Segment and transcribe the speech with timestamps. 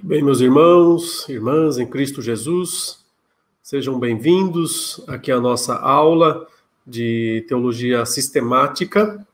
[0.00, 3.04] Bem, meus irmãos, irmãs em Cristo Jesus,
[3.60, 6.46] sejam bem-vindos aqui à nossa aula
[6.86, 9.26] de teologia sistemática.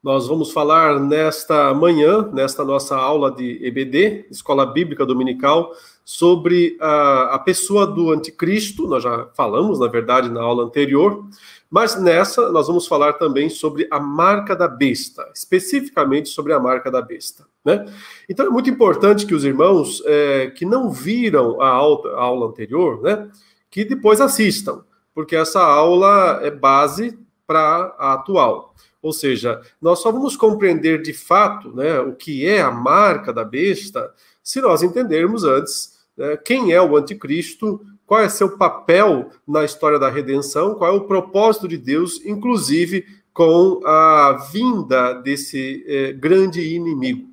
[0.00, 5.72] Nós vamos falar nesta manhã, nesta nossa aula de EBD, Escola Bíblica Dominical,
[6.04, 8.86] sobre a, a pessoa do anticristo.
[8.86, 11.26] Nós já falamos, na verdade, na aula anterior,
[11.68, 16.92] mas nessa nós vamos falar também sobre a marca da besta, especificamente sobre a marca
[16.92, 17.44] da besta.
[17.64, 17.84] Né?
[18.28, 22.46] Então é muito importante que os irmãos é, que não viram a aula, a aula
[22.46, 23.28] anterior, né,
[23.68, 28.74] que depois assistam, porque essa aula é base para a atual.
[29.00, 33.42] Ou seja, nós só vamos compreender de fato né, o que é a marca da
[33.42, 39.64] besta se nós entendermos antes né, quem é o anticristo, qual é seu papel na
[39.64, 46.12] história da redenção, qual é o propósito de Deus, inclusive com a vinda desse eh,
[46.12, 47.28] grande inimigo.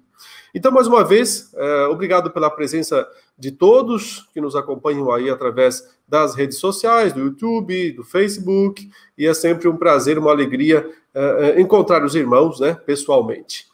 [0.54, 3.06] Então, mais uma vez, é, obrigado pela presença
[3.38, 9.26] de todos que nos acompanham aí através das redes sociais, do YouTube, do Facebook, e
[9.26, 13.66] é sempre um prazer, uma alegria é, encontrar os irmãos, né, pessoalmente.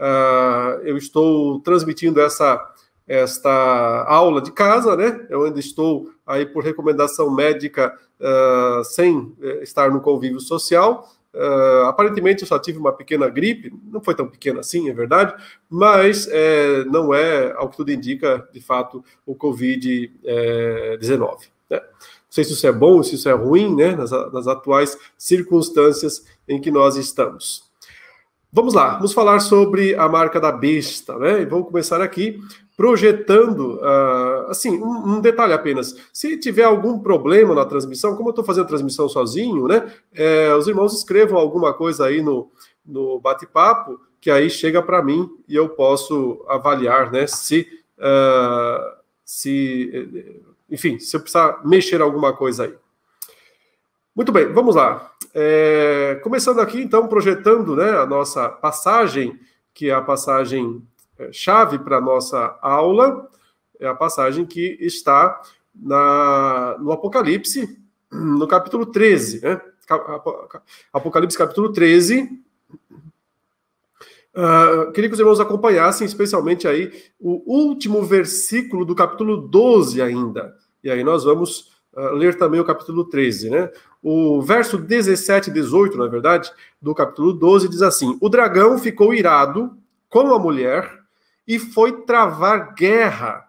[0.00, 2.66] Uh, eu estou transmitindo essa
[3.06, 5.26] esta aula de casa, né?
[5.28, 12.42] Eu ainda estou aí por recomendação médica uh, sem estar no convívio social, Uh, aparentemente
[12.42, 15.32] eu só tive uma pequena gripe, não foi tão pequena assim, é verdade,
[15.68, 20.18] mas é, não é, ao que tudo indica, de fato, o Covid-19.
[20.24, 20.98] É,
[21.70, 21.80] né?
[21.80, 26.24] Não sei se isso é bom, se isso é ruim, né, nas, nas atuais circunstâncias
[26.48, 27.70] em que nós estamos.
[28.52, 31.42] Vamos lá, vamos falar sobre a marca da besta, né?
[31.42, 32.40] E vamos começar aqui
[32.80, 35.94] projetando, uh, assim, um, um, detalhe apenas.
[36.10, 39.92] Se tiver algum problema na transmissão, como eu estou fazendo a transmissão sozinho, né?
[40.14, 42.50] É, os irmãos escrevam alguma coisa aí no,
[42.82, 47.26] no bate-papo, que aí chega para mim e eu posso avaliar, né?
[47.26, 50.32] Se, uh, se,
[50.70, 52.74] enfim, se eu precisar mexer alguma coisa aí.
[54.16, 55.12] Muito bem, vamos lá.
[55.34, 59.38] É, começando aqui, então, projetando né, a nossa passagem,
[59.74, 60.82] que é a passagem
[61.32, 63.28] chave para a nossa aula,
[63.78, 65.40] é a passagem que está
[65.74, 67.78] na, no Apocalipse,
[68.10, 69.60] no capítulo 13, né?
[70.92, 72.22] Apocalipse capítulo 13.
[74.32, 80.00] Uh, ah, queria que os irmãos acompanhassem, especialmente aí, o último versículo do capítulo 12
[80.00, 80.54] ainda.
[80.84, 83.70] E aí nós vamos uh, ler também o capítulo 13, né?
[84.02, 89.12] O verso 17 e 18, na verdade, do capítulo 12 diz assim: O dragão ficou
[89.12, 89.76] irado
[90.08, 90.99] com a mulher
[91.50, 93.44] e foi travar guerra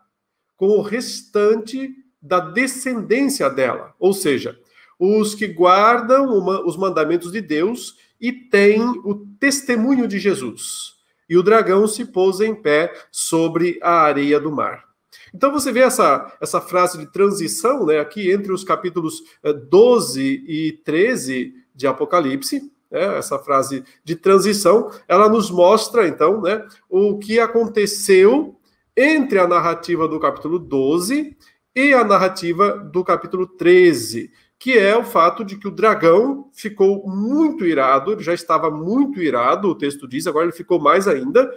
[0.57, 4.59] com o restante da descendência dela, ou seja,
[4.97, 10.95] os que guardam uma, os mandamentos de Deus e têm o testemunho de Jesus.
[11.29, 14.84] E o dragão se pôs em pé sobre a areia do mar.
[15.31, 19.22] Então você vê essa, essa frase de transição né, aqui entre os capítulos
[19.69, 26.41] 12 eh, e 13 de Apocalipse, né, essa frase de transição, ela nos mostra, então,
[26.41, 28.56] né, o que aconteceu
[28.96, 31.38] entre a narrativa do capítulo 12
[31.75, 34.29] e a narrativa do capítulo 13,
[34.59, 39.22] que é o fato de que o dragão ficou muito irado, ele já estava muito
[39.22, 41.50] irado, o texto diz, agora ele ficou mais ainda,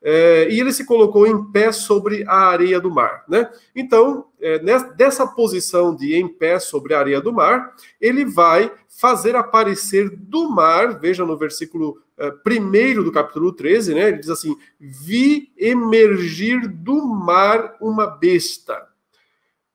[0.00, 3.24] é, e ele se colocou em pé sobre a areia do mar.
[3.28, 3.50] Né?
[3.74, 8.70] Então, é, nessa, dessa posição de em pé sobre a areia do mar, ele vai
[8.88, 14.08] fazer aparecer do mar, veja no versículo é, primeiro do capítulo 13, né?
[14.08, 18.86] ele diz assim: Vi emergir do mar uma besta.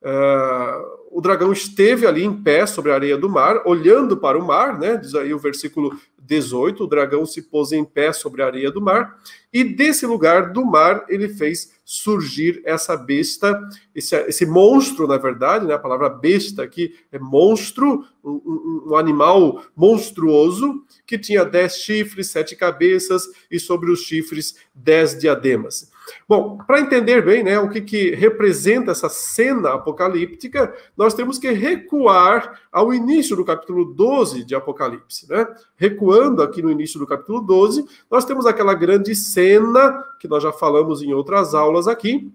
[0.02, 4.46] Uh, o dragão esteve ali em pé sobre a areia do mar, olhando para o
[4.46, 4.98] mar, né?
[4.98, 8.82] Diz aí o versículo 18: o dragão se pôs em pé sobre a areia do
[8.82, 9.20] mar,
[9.52, 13.60] e desse lugar do mar ele fez surgir essa besta,
[13.94, 15.74] esse, esse monstro, na verdade, né?
[15.74, 22.56] A palavra besta aqui é monstro, um, um, animal monstruoso, que tinha dez chifres, sete
[22.56, 25.92] cabeças, e sobre os chifres dez diademas.
[26.28, 31.52] Bom, para entender bem né, o que, que representa essa cena apocalíptica, nós temos que
[31.52, 35.30] recuar ao início do capítulo 12 de Apocalipse.
[35.30, 35.46] Né?
[35.76, 40.54] Recuando aqui no início do capítulo 12, nós temos aquela grande cena, que nós já
[40.54, 42.32] falamos em outras aulas aqui,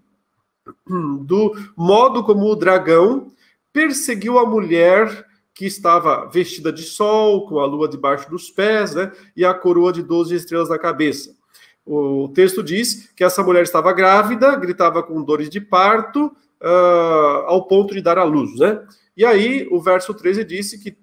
[0.87, 3.31] do modo como o dragão
[3.73, 5.25] perseguiu a mulher
[5.55, 9.91] que estava vestida de sol, com a lua debaixo dos pés, né, e a coroa
[9.91, 11.35] de 12 estrelas na cabeça.
[11.83, 16.27] O texto diz que essa mulher estava grávida, gritava com dores de parto,
[16.61, 18.85] uh, ao ponto de dar à luz, né?
[19.17, 20.95] E aí, o verso 13 disse que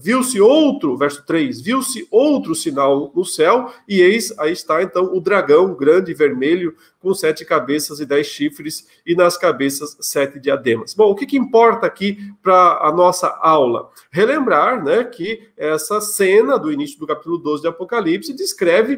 [0.00, 5.20] viu-se outro, verso 3, viu-se outro sinal no céu, e eis, aí está então o
[5.20, 10.94] dragão grande vermelho, com sete cabeças e dez chifres, e nas cabeças sete diademas.
[10.94, 13.90] Bom, o que, que importa aqui para a nossa aula?
[14.10, 18.94] Relembrar né, que essa cena do início do capítulo 12 de Apocalipse descreve,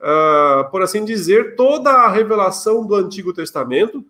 [0.00, 4.04] uh, por assim dizer, toda a revelação do Antigo Testamento,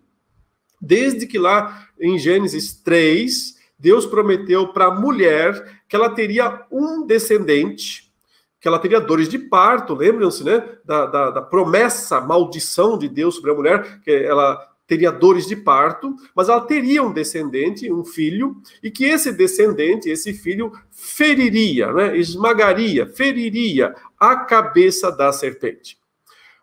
[0.81, 7.05] desde que lá em Gênesis 3 Deus prometeu para a mulher que ela teria um
[7.05, 8.11] descendente,
[8.59, 10.77] que ela teria dores de parto, lembram-se, né?
[10.83, 15.55] Da, da, da, promessa, maldição de Deus sobre a mulher, que ela teria dores de
[15.55, 21.91] parto, mas ela teria um descendente, um filho, e que esse descendente, esse filho, feriria,
[21.91, 22.17] né?
[22.17, 25.97] esmagaria, feriria a cabeça da serpente.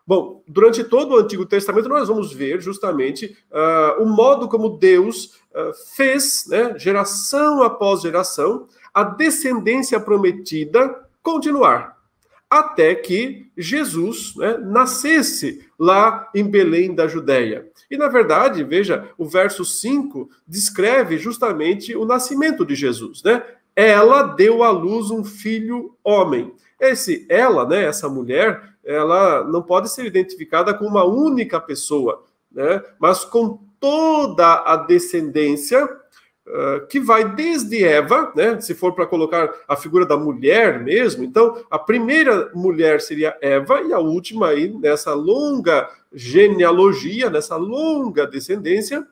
[0.07, 5.37] Bom, durante todo o Antigo Testamento, nós vamos ver justamente uh, o modo como Deus
[5.55, 11.99] uh, fez, né, geração após geração, a descendência prometida continuar,
[12.49, 17.67] até que Jesus né, nascesse lá em Belém da Judéia.
[17.91, 23.43] E, na verdade, veja, o verso 5 descreve justamente o nascimento de Jesus, né?
[23.75, 26.55] Ela deu à luz um filho homem.
[26.79, 32.83] Esse ela, né, essa mulher, ela não pode ser identificada com uma única pessoa, né?
[33.01, 35.89] Mas com toda a descendência
[36.47, 38.61] uh, que vai desde Eva, né?
[38.61, 43.83] Se for para colocar a figura da mulher mesmo, então a primeira mulher seria Eva
[43.83, 49.07] e a última aí nessa longa genealogia, nessa longa descendência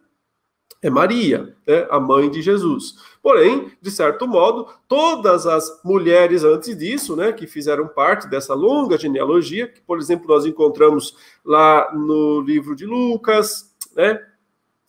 [0.83, 1.87] é Maria, né?
[1.91, 2.97] a mãe de Jesus.
[3.23, 8.99] Porém, de certo modo, todas as mulheres antes disso, né, que fizeram parte dessa longa
[8.99, 14.21] genealogia, que, por exemplo, nós encontramos lá no livro de Lucas, né,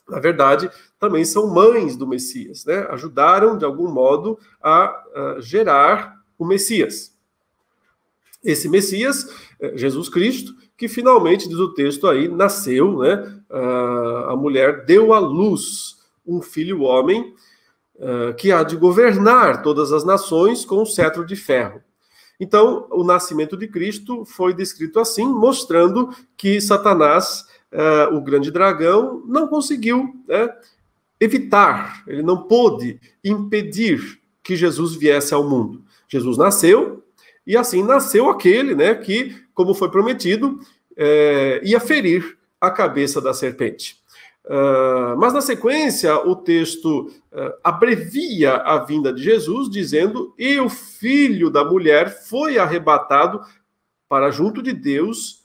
[0.09, 0.69] na verdade,
[1.03, 2.87] também são mães do Messias, né?
[2.89, 7.13] Ajudaram, de algum modo, a, a gerar o Messias.
[8.41, 9.27] Esse Messias,
[9.59, 13.41] é, Jesus Cristo, que finalmente, diz o texto aí, nasceu, né?
[14.27, 17.35] A mulher deu à luz um filho homem
[18.37, 21.81] que há de governar todas as nações com um cetro de ferro.
[22.39, 29.23] Então, o nascimento de Cristo foi descrito assim, mostrando que Satanás uh, o grande dragão
[29.27, 30.49] não conseguiu né,
[31.23, 35.83] evitar, ele não pôde impedir que Jesus viesse ao mundo.
[36.07, 37.03] Jesus nasceu,
[37.45, 40.59] e assim nasceu aquele né, que, como foi prometido,
[40.95, 44.01] é, ia ferir a cabeça da serpente.
[44.45, 50.67] Uh, mas na sequência, o texto uh, abrevia a vinda de Jesus, dizendo: E o
[50.69, 53.39] filho da mulher foi arrebatado
[54.09, 55.43] para junto de Deus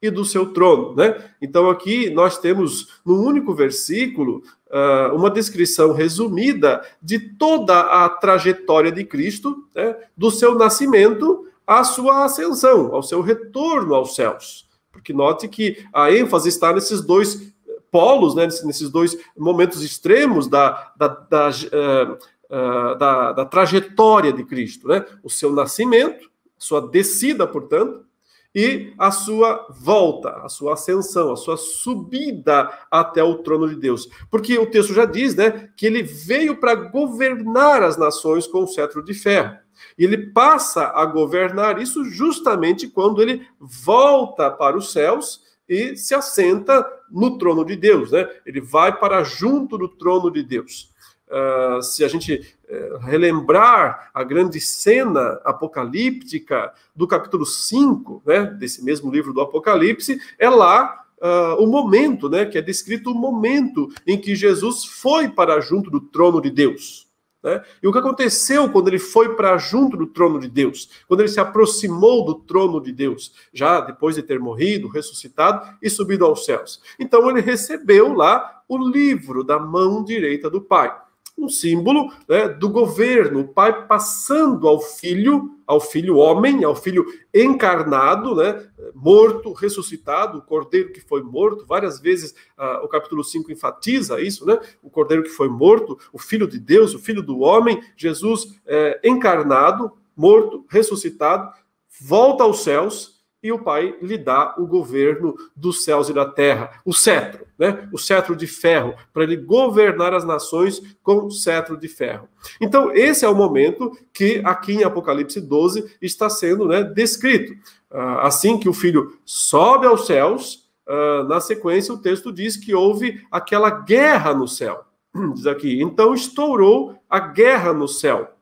[0.00, 1.30] e do seu trono, né?
[1.42, 8.92] Então aqui nós temos no único versículo uh, uma descrição resumida de toda a trajetória
[8.92, 9.96] de Cristo, né?
[10.16, 14.68] do seu nascimento à sua ascensão, ao seu retorno aos céus.
[14.90, 17.52] Porque note que a ênfase está nesses dois
[17.90, 18.46] polos, né?
[18.46, 22.12] nesses dois momentos extremos da, da, da, uh,
[22.54, 25.04] uh, da, da trajetória de Cristo, né?
[25.22, 26.28] O seu nascimento,
[26.58, 28.07] sua descida, portanto,
[28.54, 34.08] e a sua volta, a sua ascensão, a sua subida até o trono de Deus.
[34.30, 38.66] Porque o texto já diz, né, que ele veio para governar as nações com o
[38.66, 39.56] cetro de ferro.
[39.96, 46.14] E ele passa a governar isso justamente quando ele volta para os céus e se
[46.14, 48.26] assenta no trono de Deus, né?
[48.44, 50.92] Ele vai para junto do trono de Deus.
[51.28, 58.82] Uh, se a gente uh, relembrar a grande cena apocalíptica do capítulo 5, né, desse
[58.82, 63.88] mesmo livro do Apocalipse, é lá uh, o momento, né, que é descrito o momento
[64.06, 67.06] em que Jesus foi para junto do trono de Deus.
[67.42, 67.62] Né?
[67.82, 70.88] E o que aconteceu quando ele foi para junto do trono de Deus?
[71.06, 75.90] Quando ele se aproximou do trono de Deus, já depois de ter morrido, ressuscitado e
[75.90, 76.80] subido aos céus.
[76.98, 80.94] Então ele recebeu lá o livro da mão direita do Pai
[81.38, 87.06] um símbolo né, do governo, o pai passando ao filho, ao filho homem, ao filho
[87.32, 93.52] encarnado, né, morto, ressuscitado, o cordeiro que foi morto, várias vezes uh, o capítulo 5
[93.52, 97.38] enfatiza isso, né, o cordeiro que foi morto, o filho de Deus, o filho do
[97.38, 101.52] homem, Jesus é, encarnado, morto, ressuscitado,
[102.00, 106.80] volta aos céus e o Pai lhe dá o governo dos céus e da terra,
[106.84, 107.88] o cetro, né?
[107.92, 112.28] O cetro de ferro, para ele governar as nações com o cetro de ferro.
[112.60, 117.54] Então, esse é o momento que aqui em Apocalipse 12 está sendo né, descrito.
[117.90, 122.74] Ah, assim que o filho sobe aos céus, ah, na sequência o texto diz que
[122.74, 124.84] houve aquela guerra no céu.
[125.34, 128.32] Diz aqui, então estourou a guerra no céu.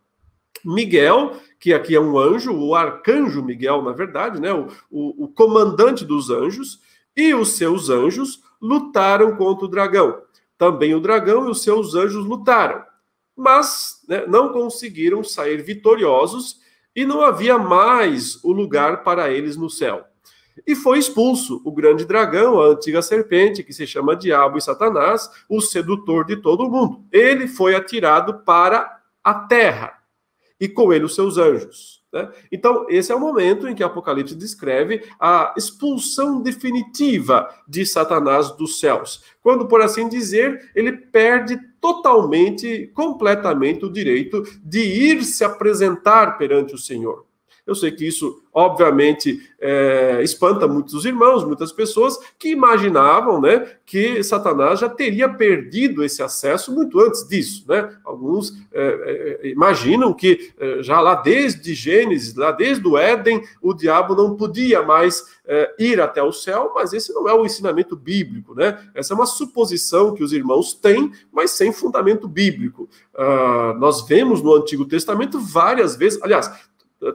[0.65, 5.29] Miguel, que aqui é um anjo, o arcanjo Miguel, na verdade, né, o, o, o
[5.29, 6.81] comandante dos anjos,
[7.17, 10.21] e os seus anjos lutaram contra o dragão.
[10.59, 12.83] Também o dragão e os seus anjos lutaram,
[13.37, 16.61] mas né, não conseguiram sair vitoriosos
[16.95, 20.05] e não havia mais o lugar para eles no céu.
[20.67, 25.31] E foi expulso o grande dragão, a antiga serpente, que se chama Diabo e Satanás,
[25.49, 27.05] o sedutor de todo mundo.
[27.13, 29.97] Ele foi atirado para a terra
[30.61, 32.03] e com ele os seus anjos.
[32.13, 32.31] Né?
[32.51, 38.81] Então, esse é o momento em que Apocalipse descreve a expulsão definitiva de Satanás dos
[38.81, 39.23] céus.
[39.43, 46.75] Quando, por assim dizer, ele perde totalmente, completamente o direito de ir se apresentar perante
[46.75, 47.27] o Senhor.
[47.67, 54.23] Eu sei que isso, obviamente, é, espanta muitos irmãos, muitas pessoas que imaginavam né, que
[54.23, 57.65] Satanás já teria perdido esse acesso muito antes disso.
[57.67, 57.93] Né?
[58.05, 63.75] Alguns é, é, imaginam que é, já lá desde Gênesis, lá desde o Éden, o
[63.75, 67.97] diabo não podia mais é, ir até o céu, mas esse não é o ensinamento
[67.97, 68.55] bíblico.
[68.55, 68.79] Né?
[68.95, 72.89] Essa é uma suposição que os irmãos têm, mas sem fundamento bíblico.
[73.15, 76.51] Uh, nós vemos no Antigo Testamento várias vezes, aliás,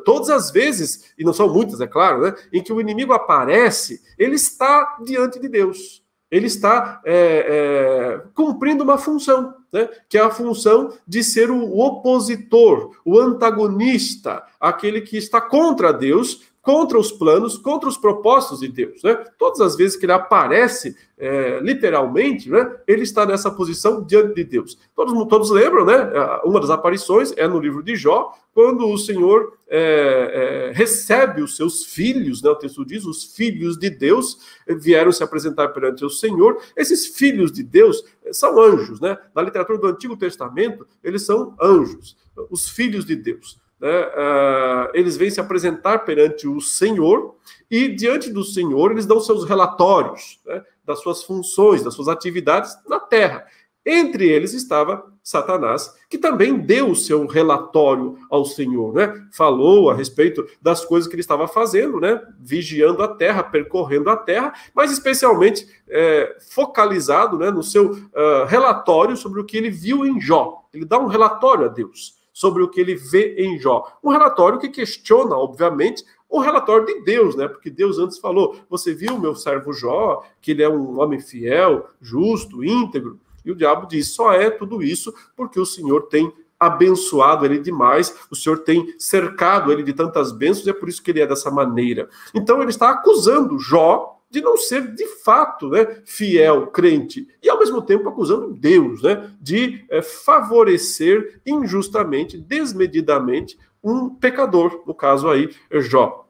[0.05, 4.01] Todas as vezes, e não são muitas, é claro, né, em que o inimigo aparece,
[4.17, 6.01] ele está diante de Deus.
[6.29, 11.77] Ele está é, é, cumprindo uma função, né, que é a função de ser o
[11.79, 18.68] opositor, o antagonista, aquele que está contra Deus, contra os planos, contra os propósitos de
[18.68, 19.01] Deus.
[19.03, 19.15] Né?
[19.38, 24.44] Todas as vezes que ele aparece, é, literalmente, né, ele está nessa posição diante de
[24.44, 24.77] Deus.
[24.96, 26.12] Todos, todos lembram, né?
[26.44, 31.56] Uma das aparições é no livro de Jó, quando o Senhor é, é, recebe os
[31.56, 34.38] seus filhos, né, o texto diz, os filhos de Deus
[34.68, 36.62] vieram se apresentar perante o Senhor.
[36.75, 39.18] Esses filhos de Deus são anjos, né?
[39.34, 42.18] Na literatura do Antigo Testamento, eles são anjos,
[42.50, 47.35] os filhos de Deus né, uh, eles vêm se apresentar perante o Senhor
[47.69, 52.77] e, diante do Senhor, eles dão seus relatórios né, das suas funções, das suas atividades
[52.88, 53.43] na terra.
[53.83, 59.11] Entre eles estava Satanás, que também deu o seu relatório ao Senhor, né?
[59.31, 62.21] Falou a respeito das coisas que ele estava fazendo, né?
[62.39, 69.17] Vigiando a terra, percorrendo a terra, mas especialmente é, focalizado né, no seu uh, relatório
[69.17, 70.63] sobre o que ele viu em Jó.
[70.71, 73.85] Ele dá um relatório a Deus sobre o que ele vê em Jó.
[74.03, 77.47] Um relatório que questiona, obviamente, o relatório de Deus, né?
[77.47, 81.88] Porque Deus antes falou: Você viu meu servo Jó, que ele é um homem fiel,
[82.01, 83.19] justo, íntegro?
[83.43, 88.15] E o diabo diz: Só é tudo isso porque o Senhor tem abençoado ele demais,
[88.29, 91.25] o Senhor tem cercado ele de tantas bênçãos, e é por isso que ele é
[91.25, 92.07] dessa maneira.
[92.35, 97.59] Então ele está acusando Jó de não ser de fato né, fiel, crente, e ao
[97.59, 105.50] mesmo tempo acusando Deus né, de é, favorecer injustamente, desmedidamente, um pecador, no caso aí,
[105.71, 106.25] Jó.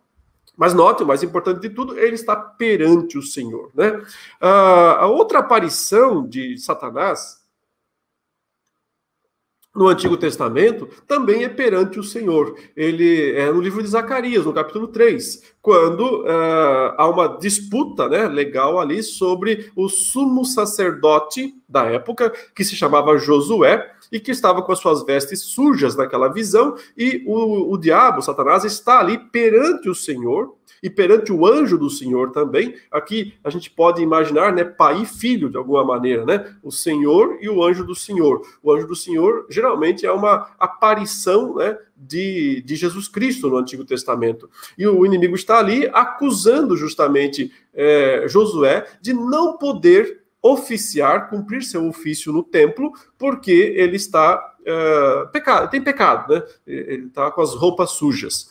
[0.58, 3.72] Mas note, o mais importante de tudo, ele está perante o Senhor.
[3.74, 4.02] Né?
[4.40, 7.41] Ah, a outra aparição de Satanás
[9.74, 12.56] no Antigo Testamento também é perante o Senhor.
[12.76, 18.28] Ele é no livro de Zacarias, no capítulo 3, quando uh, há uma disputa né,
[18.28, 24.62] legal ali sobre o sumo sacerdote da época, que se chamava Josué, e que estava
[24.62, 29.90] com as suas vestes sujas naquela visão, e o, o diabo, Satanás, está ali perante
[29.90, 32.76] o Senhor, e perante o anjo do Senhor também.
[32.92, 36.56] Aqui a gente pode imaginar, né, pai e filho de alguma maneira, né?
[36.64, 38.42] O Senhor e o anjo do Senhor.
[38.64, 43.86] O anjo do Senhor geralmente é uma aparição, né, de, de Jesus Cristo no Antigo
[43.86, 44.50] Testamento.
[44.78, 51.88] E o inimigo está ali acusando justamente é, Josué de não poder oficiar, cumprir seu
[51.88, 56.44] ofício no templo, porque ele está é, pecado, tem pecado, né?
[56.66, 58.50] Ele está com as roupas sujas.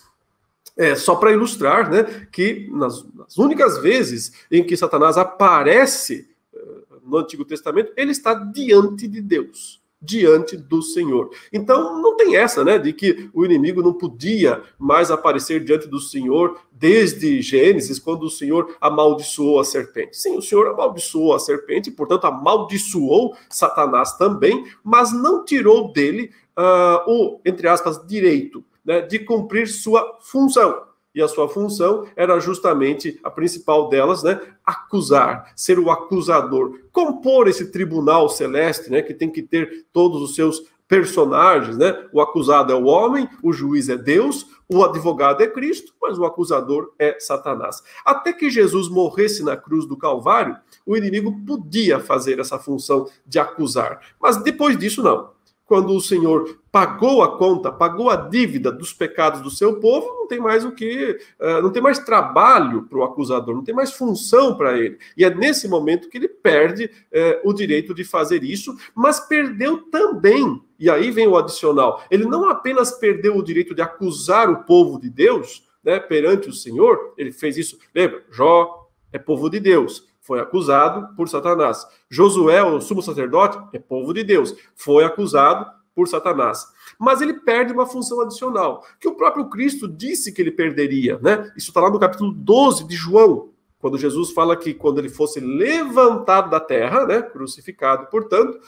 [0.80, 6.96] É, só para ilustrar, né, que nas, nas, únicas vezes em que Satanás aparece uh,
[7.04, 11.28] no Antigo Testamento, ele está diante de Deus, diante do Senhor.
[11.52, 16.00] Então, não tem essa, né, de que o inimigo não podia mais aparecer diante do
[16.00, 20.16] Senhor desde Gênesis, quando o Senhor amaldiçoou a serpente.
[20.16, 27.04] Sim, o Senhor amaldiçoou a serpente, portanto, amaldiçoou Satanás também, mas não tirou dele uh,
[27.06, 30.82] o, entre aspas, direito né, de cumprir sua função.
[31.14, 37.46] E a sua função era justamente a principal delas, né, acusar, ser o acusador, compor
[37.46, 42.04] esse tribunal celeste, né, que tem que ter todos os seus personagens, né?
[42.12, 46.24] O acusado é o homem, o juiz é Deus, o advogado é Cristo, mas o
[46.24, 47.80] acusador é Satanás.
[48.04, 53.38] Até que Jesus morresse na cruz do Calvário, o inimigo podia fazer essa função de
[53.38, 55.30] acusar, mas depois disso não
[55.70, 60.26] quando o Senhor pagou a conta, pagou a dívida dos pecados do seu povo, não
[60.26, 63.92] tem mais o que, uh, não tem mais trabalho para o acusador, não tem mais
[63.92, 64.98] função para ele.
[65.16, 69.78] E é nesse momento que ele perde uh, o direito de fazer isso, mas perdeu
[69.92, 74.64] também, e aí vem o adicional, ele não apenas perdeu o direito de acusar o
[74.64, 78.24] povo de Deus, né, perante o Senhor, ele fez isso, lembra?
[78.28, 81.86] Jó é povo de Deus, foi acusado por Satanás.
[82.08, 86.66] Josué, o sumo sacerdote, é povo de Deus, foi acusado por Satanás.
[86.98, 91.50] Mas ele perde uma função adicional, que o próprio Cristo disse que ele perderia, né?
[91.56, 95.40] Isso está lá no capítulo 12 de João, quando Jesus fala que quando ele fosse
[95.40, 98.60] levantado da terra, né, crucificado, portanto,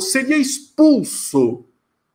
[0.00, 1.64] seria expulso.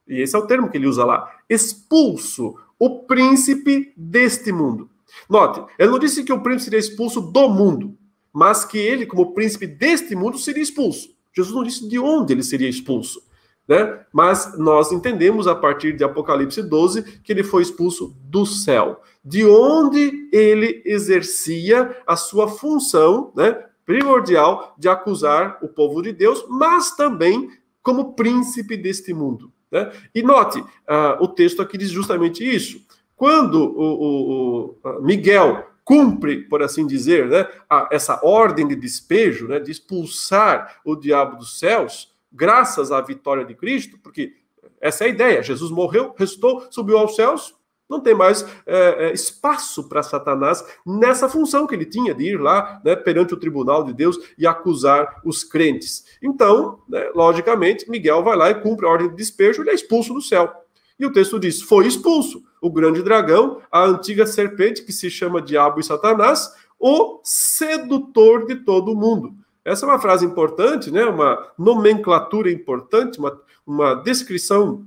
[0.07, 4.89] E esse é o termo que ele usa lá, expulso o príncipe deste mundo.
[5.29, 7.97] Note, ele não disse que o príncipe seria expulso do mundo
[8.33, 11.09] mas que ele, como príncipe deste mundo, seria expulso.
[11.35, 13.21] Jesus não disse de onde ele seria expulso.
[13.67, 13.99] Né?
[14.11, 19.45] Mas nós entendemos a partir de Apocalipse 12 que ele foi expulso do céu, de
[19.45, 26.95] onde ele exercia a sua função né, primordial de acusar o povo de Deus, mas
[26.95, 27.49] também
[27.81, 29.51] como príncipe deste mundo.
[29.71, 29.91] Né?
[30.13, 32.81] E note, uh, o texto aqui diz justamente isso.
[33.15, 39.47] Quando o, o, o Miguel cumpre, por assim dizer, né, a, essa ordem de despejo,
[39.47, 44.33] né, de expulsar o diabo dos céus, graças à vitória de Cristo, porque
[44.79, 47.55] essa é a ideia: Jesus morreu, restou, subiu aos céus,
[47.91, 52.39] não tem mais é, é, espaço para Satanás nessa função que ele tinha de ir
[52.39, 56.05] lá né, perante o tribunal de Deus e acusar os crentes.
[56.23, 60.13] Então, né, logicamente, Miguel vai lá e cumpre a ordem de despejo, ele é expulso
[60.13, 60.60] do céu.
[61.01, 65.41] E o texto diz: foi expulso o grande dragão, a antiga serpente que se chama
[65.41, 69.33] Diabo e Satanás, o sedutor de todo mundo.
[69.65, 71.03] Essa é uma frase importante, né?
[71.05, 74.85] uma nomenclatura importante, uma, uma descrição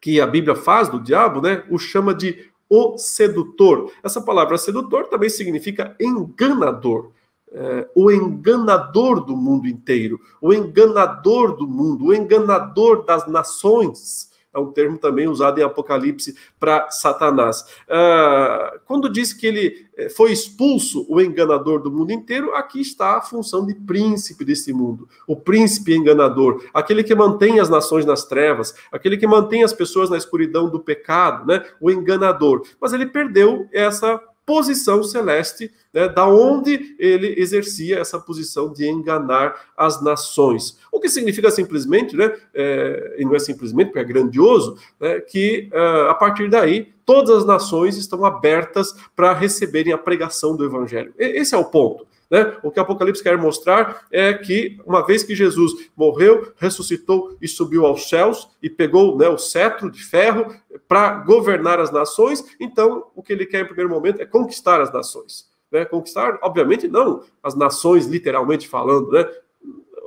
[0.00, 1.64] que a Bíblia faz do diabo, né?
[1.70, 3.92] o chama de o sedutor.
[4.02, 7.12] Essa palavra sedutor também significa enganador.
[7.50, 14.58] É, o enganador do mundo inteiro, o enganador do mundo, o enganador das nações é
[14.58, 17.62] um termo também usado em Apocalipse para Satanás.
[17.86, 23.18] Uh, quando diz que ele eh, foi expulso, o enganador do mundo inteiro, aqui está
[23.18, 28.24] a função de príncipe desse mundo, o príncipe enganador, aquele que mantém as nações nas
[28.24, 31.64] trevas, aquele que mantém as pessoas na escuridão do pecado, né?
[31.80, 32.62] o enganador.
[32.80, 39.54] Mas ele perdeu essa posição celeste, né, da onde ele exercia essa posição de enganar
[39.76, 40.78] as nações.
[40.90, 45.68] O que significa simplesmente, né, é, e não é simplesmente porque é grandioso, né, que
[45.70, 51.12] uh, a partir daí todas as nações estão abertas para receberem a pregação do evangelho.
[51.18, 52.06] Esse é o ponto.
[52.30, 52.56] Né?
[52.62, 57.48] O que o Apocalipse quer mostrar é que, uma vez que Jesus morreu, ressuscitou e
[57.48, 60.54] subiu aos céus e pegou né, o cetro de ferro
[60.86, 64.92] para governar as nações, então o que ele quer em primeiro momento é conquistar as
[64.92, 65.48] nações.
[65.72, 65.84] Né?
[65.84, 69.10] Conquistar, obviamente, não as nações literalmente falando.
[69.10, 69.26] Né?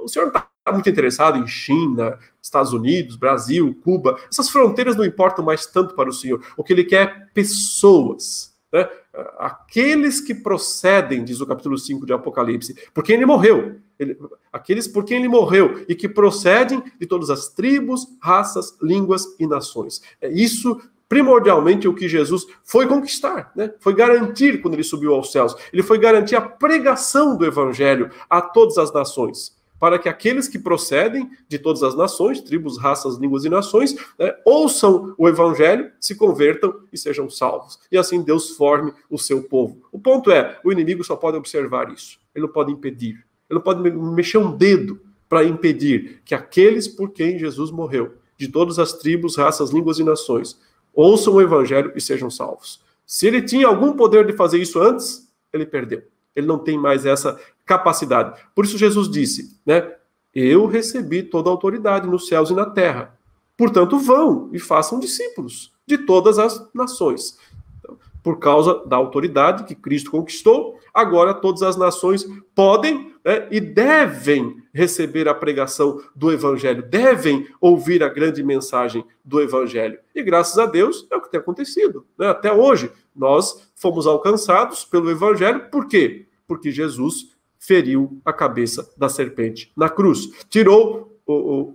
[0.04, 4.20] O senhor não está muito interessado em China, Estados Unidos, Brasil, Cuba.
[4.32, 6.44] Essas fronteiras não importam mais tanto para o senhor.
[6.56, 8.88] O que ele quer é pessoas né?
[9.38, 13.76] Aqueles que procedem, diz o capítulo 5 de Apocalipse, por quem ele morreu.
[14.00, 14.18] Ele,
[14.52, 19.46] aqueles por quem ele morreu e que procedem de todas as tribos, raças, línguas e
[19.46, 20.02] nações.
[20.22, 23.74] É isso primordialmente o que Jesus foi conquistar, né?
[23.80, 25.56] foi garantir quando ele subiu aos céus.
[25.74, 30.60] Ele foi garantir a pregação do evangelho a todas as nações para que aqueles que
[30.60, 36.14] procedem de todas as nações, tribos, raças, línguas e nações, né, ouçam o evangelho, se
[36.14, 37.80] convertam e sejam salvos.
[37.92, 39.82] E assim Deus forme o seu povo.
[39.92, 42.20] O ponto é, o inimigo só pode observar isso.
[42.36, 43.26] Ele não pode impedir.
[43.50, 48.48] Ele não pode mexer um dedo para impedir que aqueles por quem Jesus morreu, de
[48.48, 50.60] todas as tribos, raças, línguas e nações,
[50.94, 52.82] ouçam o evangelho e sejam salvos.
[53.04, 56.04] Se ele tinha algum poder de fazer isso antes, ele perdeu.
[56.36, 57.40] Ele não tem mais essa
[57.72, 58.38] capacidade.
[58.54, 59.94] Por isso Jesus disse, né?
[60.34, 63.18] Eu recebi toda a autoridade nos céus e na terra.
[63.58, 67.38] Portanto, vão e façam discípulos de todas as nações.
[67.80, 73.60] Então, por causa da autoridade que Cristo conquistou, agora todas as nações podem né, e
[73.60, 80.00] devem receber a pregação do Evangelho, devem ouvir a grande mensagem do Evangelho.
[80.16, 82.06] E graças a Deus é o que tem acontecido.
[82.18, 82.28] Né?
[82.28, 86.26] Até hoje, nós fomos alcançados pelo Evangelho, por quê?
[86.48, 87.31] Porque Jesus
[87.62, 90.32] feriu a cabeça da serpente na cruz.
[90.50, 91.16] Tirou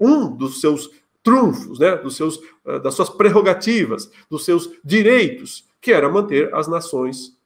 [0.00, 0.90] um dos seus
[1.22, 6.68] trunfos, né, dos seus, uh, das suas prerrogativas, dos seus direitos, que era manter as
[6.68, 7.36] nações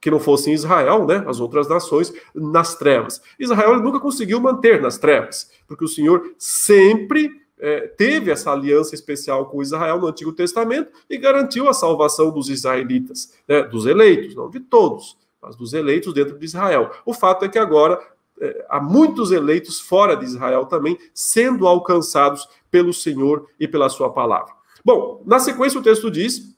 [0.00, 3.22] que não fossem Israel, né, as outras nações, nas trevas.
[3.38, 9.46] Israel nunca conseguiu manter nas trevas, porque o Senhor sempre é, teve essa aliança especial
[9.46, 14.50] com Israel no Antigo Testamento e garantiu a salvação dos israelitas, né, dos eleitos, não
[14.50, 16.90] de todos, mas dos eleitos dentro de Israel.
[17.04, 18.00] O fato é que agora
[18.40, 24.10] é, há muitos eleitos fora de Israel também sendo alcançados pelo Senhor e pela sua
[24.10, 24.52] palavra.
[24.84, 26.53] Bom, na sequência o texto diz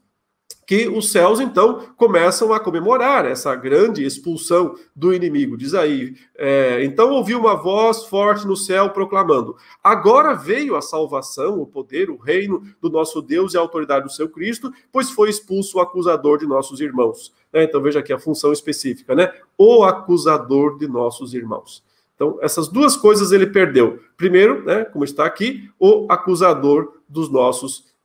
[0.66, 5.57] que os céus então começam a comemorar essa grande expulsão do inimigo.
[5.57, 11.61] Diz aí: é, então ouviu uma voz forte no céu proclamando: Agora veio a salvação,
[11.61, 15.31] o poder, o reino do nosso Deus e a autoridade do seu Cristo, pois foi
[15.31, 17.33] expulso o acusador de nossos irmãos.
[17.52, 19.33] É, então veja aqui a função específica, né?
[19.57, 21.85] O acusador de nossos irmãos.
[22.16, 24.00] Então, essas duas coisas ele perdeu.
[24.16, 27.95] Primeiro, né, como está aqui, o acusador dos nossos irmãos.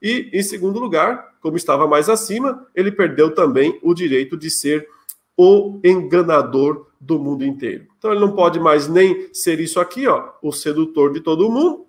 [0.00, 4.88] E, em segundo lugar, como estava mais acima, ele perdeu também o direito de ser
[5.36, 7.86] o enganador do mundo inteiro.
[7.98, 11.86] Então ele não pode mais nem ser isso aqui, ó, o sedutor de todo mundo,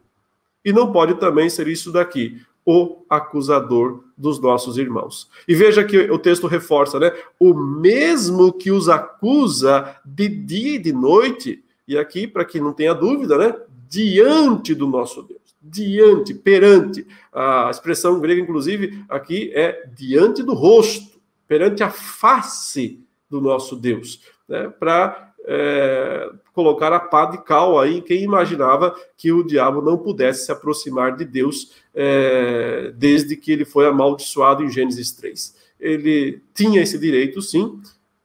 [0.64, 5.30] e não pode também ser isso daqui, o acusador dos nossos irmãos.
[5.48, 7.12] E veja que o texto reforça, né?
[7.38, 12.72] O mesmo que os acusa de dia e de noite, e aqui, para que não
[12.72, 13.56] tenha dúvida, né?
[13.90, 17.08] Diante do nosso Deus diante, perante.
[17.32, 23.00] A expressão grega, inclusive, aqui é diante do rosto, perante a face
[23.30, 24.70] do nosso Deus, né?
[24.80, 30.46] para é, colocar a pá de cal aí quem imaginava que o diabo não pudesse
[30.46, 35.56] se aproximar de Deus é, desde que ele foi amaldiçoado em Gênesis 3.
[35.80, 37.82] Ele tinha esse direito, sim,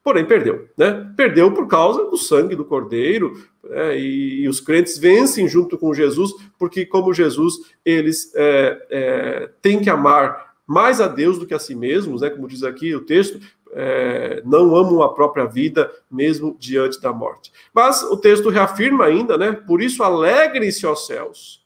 [0.09, 1.13] porém perdeu, né?
[1.15, 5.93] Perdeu por causa do sangue do cordeiro, é, e, e, os crentes vencem junto com
[5.93, 11.53] Jesus, porque como Jesus, eles é, é, têm que amar mais a Deus do que
[11.53, 12.31] a si mesmos, né?
[12.31, 13.39] Como diz aqui o texto,
[13.73, 17.53] é, não amam a própria vida, mesmo diante da morte.
[17.75, 19.53] Mas o texto reafirma ainda, né?
[19.53, 21.63] Por isso alegrem-se aos céus,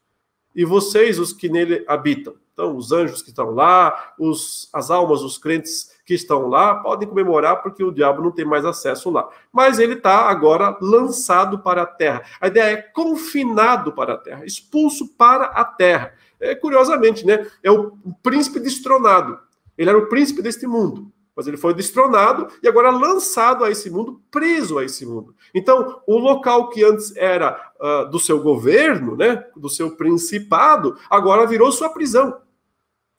[0.53, 2.33] e vocês, os que nele habitam.
[2.53, 7.07] Então, os anjos que estão lá, os, as almas, os crentes que estão lá podem
[7.07, 9.27] comemorar porque o diabo não tem mais acesso lá.
[9.51, 12.21] Mas ele está agora lançado para a terra.
[12.39, 16.13] A ideia é confinado para a terra, expulso para a terra.
[16.39, 17.47] É, curiosamente, né?
[17.63, 19.39] É o príncipe destronado.
[19.75, 21.11] Ele era o príncipe deste mundo.
[21.35, 25.33] Mas ele foi destronado e agora lançado a esse mundo, preso a esse mundo.
[25.55, 31.47] Então, o local que antes era uh, do seu governo, né, do seu principado, agora
[31.47, 32.42] virou sua prisão.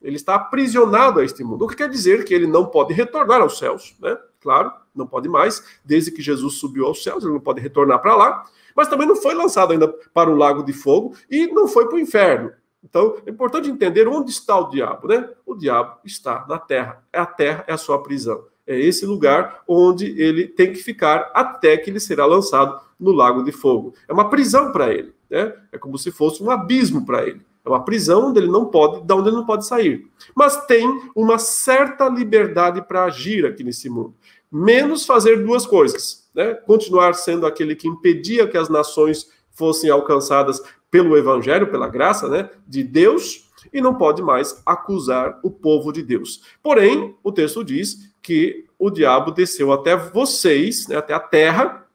[0.05, 1.65] Ele está aprisionado a este mundo.
[1.65, 4.15] O que quer dizer que ele não pode retornar aos céus, né?
[4.39, 8.15] Claro, não pode mais, desde que Jesus subiu aos céus, ele não pode retornar para
[8.15, 11.87] lá, mas também não foi lançado ainda para o lago de fogo e não foi
[11.87, 12.51] para o inferno.
[12.83, 15.27] Então, é importante entender onde está o diabo, né?
[15.43, 17.03] O diabo está na terra.
[17.11, 18.45] A terra é a sua prisão.
[18.67, 23.43] É esse lugar onde ele tem que ficar até que ele será lançado no lago
[23.43, 23.95] de fogo.
[24.07, 25.55] É uma prisão para ele, né?
[25.71, 27.41] É como se fosse um abismo para ele.
[27.65, 30.07] É uma prisão onde ele não pode, da onde ele não pode sair.
[30.35, 34.13] Mas tem uma certa liberdade para agir aqui nesse mundo.
[34.51, 36.53] Menos fazer duas coisas, né?
[36.53, 42.49] Continuar sendo aquele que impedia que as nações fossem alcançadas pelo evangelho, pela graça, né,
[42.67, 46.41] de Deus, e não pode mais acusar o povo de Deus.
[46.61, 51.85] Porém, o texto diz que o diabo desceu até vocês, né, até a terra,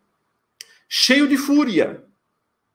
[0.88, 2.04] cheio de fúria,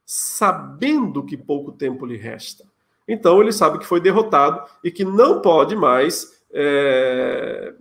[0.04, 2.64] sabendo que pouco tempo lhe resta.
[3.08, 7.72] Então ele sabe que foi derrotado e que não pode mais é,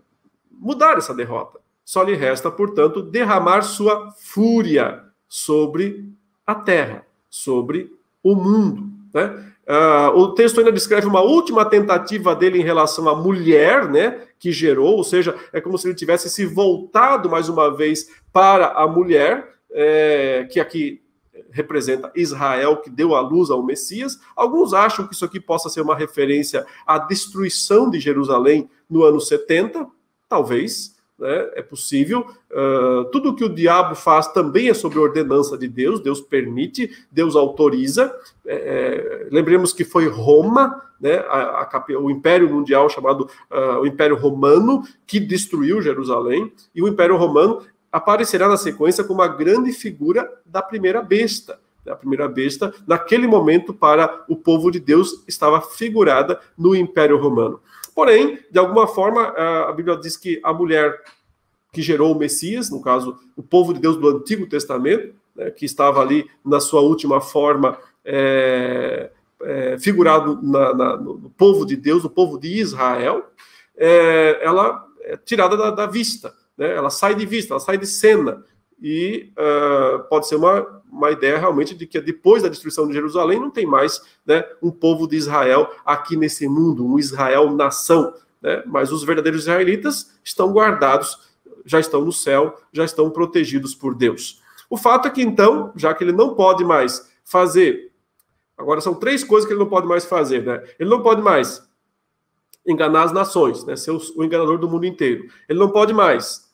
[0.51, 1.59] mudar essa derrota.
[1.83, 6.09] Só lhe resta, portanto, derramar sua fúria sobre
[6.45, 7.91] a terra, sobre
[8.23, 8.89] o mundo.
[9.13, 9.53] Né?
[9.67, 14.51] Uh, o texto ainda descreve uma última tentativa dele em relação à mulher, né, que
[14.51, 18.87] gerou, ou seja, é como se ele tivesse se voltado mais uma vez para a
[18.87, 21.01] mulher, é, que aqui
[21.51, 24.19] representa Israel, que deu a luz ao Messias.
[24.35, 29.19] Alguns acham que isso aqui possa ser uma referência à destruição de Jerusalém no ano
[29.19, 29.87] 70,
[30.27, 31.51] talvez, né?
[31.53, 32.25] é possível.
[32.51, 37.35] Uh, tudo que o diabo faz também é sobre ordenança de Deus, Deus permite, Deus
[37.35, 38.13] autoriza.
[38.45, 43.87] É, é lembremos que foi Roma, né, a, a, o Império Mundial chamado uh, o
[43.87, 47.61] Império Romano, que destruiu Jerusalém, e o Império Romano
[47.95, 51.57] aparecerá na sequência como a grande figura da primeira besta.
[51.87, 57.61] A primeira besta, naquele momento, para o povo de Deus, estava figurada no Império Romano.
[57.95, 61.01] Porém, de alguma forma, a Bíblia diz que a mulher
[61.71, 65.63] que gerou o Messias, no caso, o povo de Deus do Antigo Testamento, né, que
[65.63, 69.09] estava ali na sua última forma, é,
[69.41, 73.23] é, figurado na, na, no povo de Deus, no povo de Israel,
[73.77, 76.75] é, ela é tirada da, da vista né?
[76.75, 78.43] ela sai de vista, ela sai de cena.
[78.81, 83.39] e uh, pode ser uma, uma ideia realmente de que depois da destruição de Jerusalém
[83.39, 88.63] não tem mais né, um povo de Israel aqui nesse mundo, um Israel nação, né,
[88.65, 91.19] mas os verdadeiros israelitas estão guardados,
[91.65, 94.41] já estão no céu, já estão protegidos por Deus.
[94.69, 97.91] O fato é que então, já que ele não pode mais fazer,
[98.57, 100.63] agora são três coisas que ele não pode mais fazer, né?
[100.79, 101.67] Ele não pode mais
[102.65, 103.75] enganar as nações, né?
[103.75, 105.27] Ser o enganador do mundo inteiro.
[105.47, 106.44] Ele não pode mais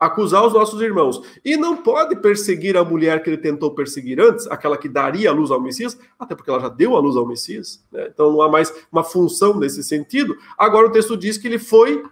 [0.00, 1.20] acusar os nossos irmãos.
[1.44, 5.32] E não pode perseguir a mulher que ele tentou perseguir antes, aquela que daria a
[5.32, 7.84] luz ao Messias, até porque ela já deu a luz ao Messias.
[7.92, 8.08] Né?
[8.12, 10.34] Então não há mais uma função nesse sentido.
[10.56, 12.02] Agora o texto diz que ele foi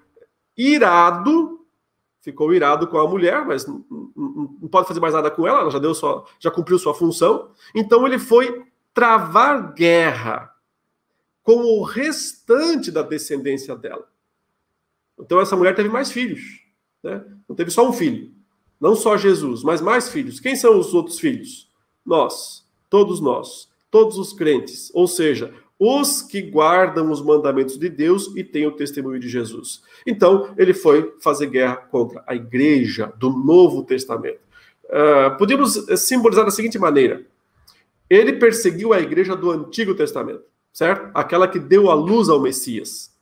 [0.54, 1.64] irado,
[2.20, 3.82] ficou irado com a mulher, mas não,
[4.14, 7.48] não pode fazer mais nada com ela, ela já deu sua, já cumpriu sua função.
[7.74, 10.52] Então ele foi travar guerra
[11.42, 14.06] com o restante da descendência dela.
[15.18, 16.67] Então essa mulher teve mais filhos.
[17.02, 17.24] Né?
[17.48, 18.30] Não teve só um filho.
[18.80, 20.40] Não só Jesus, mas mais filhos.
[20.40, 21.68] Quem são os outros filhos?
[22.04, 22.64] Nós.
[22.88, 23.68] Todos nós.
[23.90, 24.90] Todos os crentes.
[24.94, 29.82] Ou seja, os que guardam os mandamentos de Deus e têm o testemunho de Jesus.
[30.06, 34.40] Então, ele foi fazer guerra contra a igreja do Novo Testamento.
[34.84, 37.24] Uh, podemos simbolizar da seguinte maneira:
[38.08, 41.10] ele perseguiu a igreja do Antigo Testamento, certo?
[41.14, 43.14] Aquela que deu a luz ao Messias.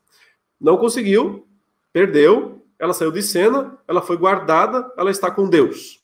[0.61, 1.47] Não conseguiu,
[1.93, 6.01] perdeu, ela saiu de cena, ela foi guardada, ela está com Deus.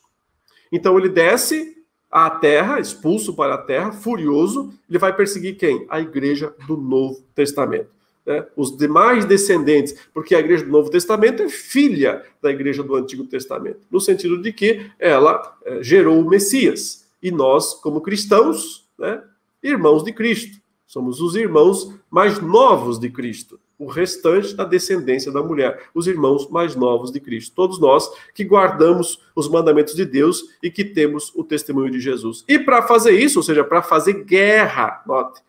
[0.70, 1.76] Então ele desce
[2.10, 5.86] à terra, expulso para a terra, furioso, ele vai perseguir quem?
[5.88, 7.88] A igreja do Novo Testamento.
[8.24, 8.46] Né?
[8.56, 13.24] Os demais descendentes, porque a igreja do Novo Testamento é filha da igreja do Antigo
[13.24, 17.06] Testamento, no sentido de que ela é, gerou o Messias.
[17.22, 19.22] E nós, como cristãos, né,
[19.62, 25.42] irmãos de Cristo, somos os irmãos mais novos de Cristo o restante da descendência da
[25.42, 27.52] mulher, os irmãos mais novos de Cristo.
[27.54, 32.44] Todos nós que guardamos os mandamentos de Deus e que temos o testemunho de Jesus.
[32.46, 35.42] E para fazer isso, ou seja, para fazer guerra, note,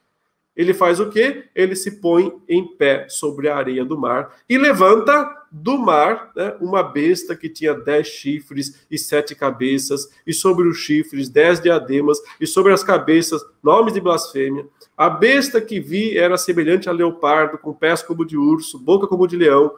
[0.55, 1.45] ele faz o quê?
[1.53, 6.55] Ele se põe em pé sobre a areia do mar e levanta do mar né,
[6.59, 12.19] uma besta que tinha dez chifres e sete cabeças, e sobre os chifres dez diademas,
[12.41, 14.65] e sobre as cabeças nomes de blasfêmia.
[14.97, 19.27] A besta que vi era semelhante a leopardo, com pés como de urso, boca como
[19.27, 19.73] de leão.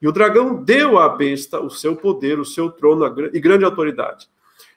[0.00, 4.28] E o dragão deu à besta o seu poder, o seu trono e grande autoridade.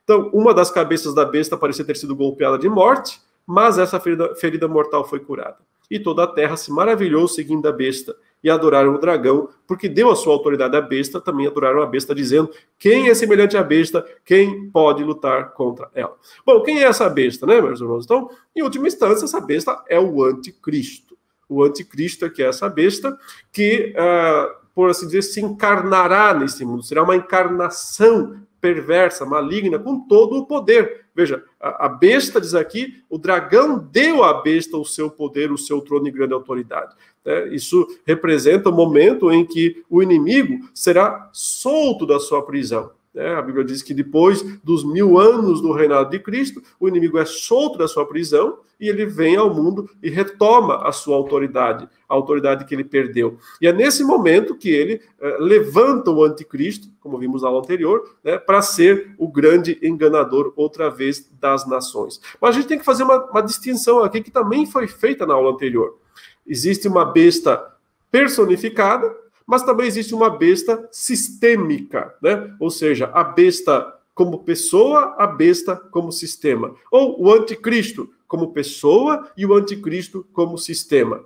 [0.04, 4.36] Então, uma das cabeças da besta parecia ter sido golpeada de morte, mas essa ferida,
[4.36, 5.58] ferida mortal foi curada.
[5.90, 10.12] E toda a terra se maravilhou seguindo a besta e adoraram o dragão, porque deu
[10.12, 14.06] a sua autoridade à besta, também adoraram a besta, dizendo: quem é semelhante à besta,
[14.26, 16.16] quem pode lutar contra ela?
[16.46, 18.04] Bom, quem é essa besta, né, meus irmãos?
[18.04, 21.18] Então, em última instância, essa besta é o anticristo.
[21.48, 23.18] O anticristo é que é essa besta
[23.52, 29.99] que, uh, por assim dizer, se encarnará nesse mundo, será uma encarnação perversa, maligna, com
[30.08, 31.08] todo o poder.
[31.13, 35.82] Veja, a, besta diz aqui, o dragão deu à besta o seu poder, o seu
[35.82, 36.95] trono e grande autoridade.
[37.26, 42.91] É, isso representa o momento em que o inimigo será solto da sua prisão.
[43.15, 47.19] É, a Bíblia diz que depois dos mil anos do reinado de Cristo, o inimigo
[47.19, 51.88] é solto da sua prisão e ele vem ao mundo e retoma a sua autoridade,
[52.10, 53.38] a autoridade que ele perdeu.
[53.62, 58.15] E é nesse momento que ele é, levanta o anticristo, como vimos na aula anterior,
[58.23, 62.19] né, para ser o grande enganador outra vez das nações.
[62.41, 65.36] Mas a gente tem que fazer uma, uma distinção aqui que também foi feita na
[65.36, 65.99] aula anterior.
[66.47, 67.73] Existe uma besta
[68.12, 69.23] personificada
[69.54, 72.56] mas também existe uma besta sistêmica, né?
[72.60, 76.74] Ou seja, a besta como pessoa, a besta como sistema.
[76.92, 81.24] Ou o anticristo como pessoa e o anticristo como sistema.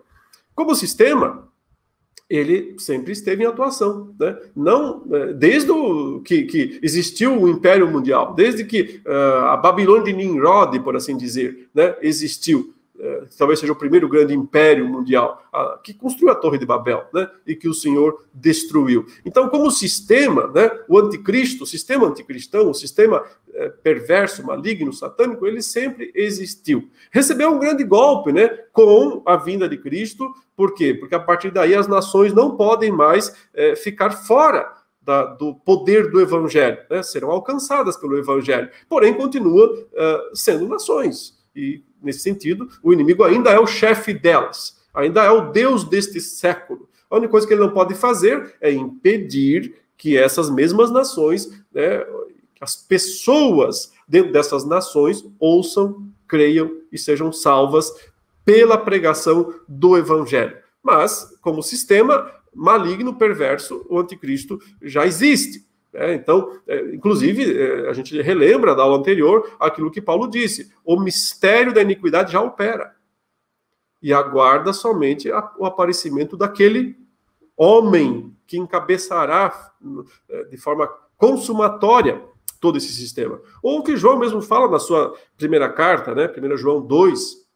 [0.54, 1.48] Como sistema,
[2.30, 4.38] ele sempre esteve em atuação, né?
[4.54, 10.04] Não é, desde o, que, que existiu o Império Mundial, desde que uh, a Babilônia
[10.04, 12.74] de Nimrod, por assim dizer, né, existiu.
[13.00, 15.44] É, talvez seja o primeiro grande império mundial,
[15.84, 19.06] que construiu a Torre de Babel, né, e que o Senhor destruiu.
[19.24, 25.46] Então, como sistema, né, o anticristo, o sistema anticristão, o sistema é, perverso, maligno, satânico,
[25.46, 26.90] ele sempre existiu.
[27.12, 30.94] Recebeu um grande golpe, né, com a vinda de Cristo, por quê?
[30.94, 36.12] Porque a partir daí as nações não podem mais é, ficar fora da, do poder
[36.12, 37.02] do evangelho, né?
[37.02, 41.38] serão alcançadas pelo evangelho, porém continua uh, sendo nações.
[41.56, 46.20] E nesse sentido, o inimigo ainda é o chefe delas, ainda é o Deus deste
[46.20, 46.90] século.
[47.10, 52.06] A única coisa que ele não pode fazer é impedir que essas mesmas nações, né,
[52.62, 57.92] as pessoas dentro dessas nações ouçam, creiam e sejam salvas
[58.46, 60.58] pela pregação do evangelho.
[60.82, 65.67] Mas, como sistema maligno, perverso, o anticristo já existe.
[65.94, 70.72] É, então, é, inclusive, é, a gente relembra da aula anterior aquilo que Paulo disse:
[70.84, 72.96] o mistério da iniquidade já opera
[74.02, 76.96] e aguarda somente a, o aparecimento daquele
[77.56, 79.72] homem que encabeçará
[80.30, 82.22] é, de forma consumatória
[82.60, 83.42] todo esse sistema.
[83.62, 87.48] Ou o que João mesmo fala na sua primeira carta, né, 1 João 2,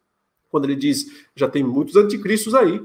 [0.49, 2.81] quando ele diz: já tem muitos anticristos aí,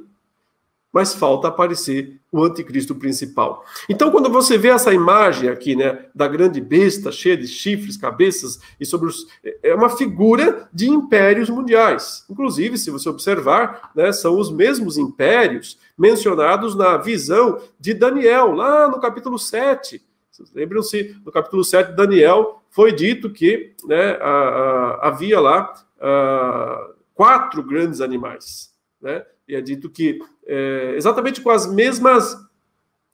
[0.93, 3.65] mas falta aparecer o anticristo principal.
[3.89, 8.59] Então, quando você vê essa imagem aqui, né, da grande besta cheia de chifres, cabeças
[8.81, 9.27] e sobre os
[9.63, 12.25] é uma figura de impérios mundiais.
[12.31, 18.89] Inclusive, se você observar, né, são os mesmos impérios mencionados na visão de Daniel, lá
[18.89, 20.03] no capítulo 7.
[20.55, 26.91] Lembram-se, no capítulo 7 de Daniel, foi dito que né, a, a, havia lá a,
[27.15, 28.75] quatro grandes animais.
[29.01, 29.25] Né?
[29.49, 32.37] E é dito que, é, exatamente com as mesmas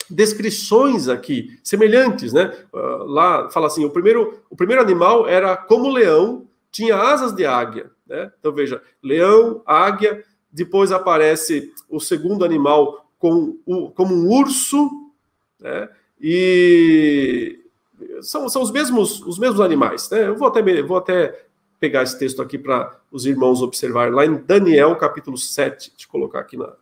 [0.09, 2.53] descrições aqui, semelhantes, né?
[2.73, 7.45] Uh, lá fala assim: o primeiro, o primeiro animal era como leão, tinha asas de
[7.45, 7.91] águia.
[8.07, 8.31] Né?
[8.39, 14.91] Então veja, leão, águia, depois aparece o segundo animal com, o, como um urso,
[15.61, 15.89] né?
[16.21, 17.61] e
[18.21, 20.11] são, são os mesmos os mesmos animais.
[20.11, 20.29] Né?
[20.29, 21.47] Eu vou até, vou até
[21.83, 26.11] pegar esse texto aqui para os irmãos observarem, lá em Daniel capítulo 7, deixa eu
[26.13, 26.73] colocar aqui na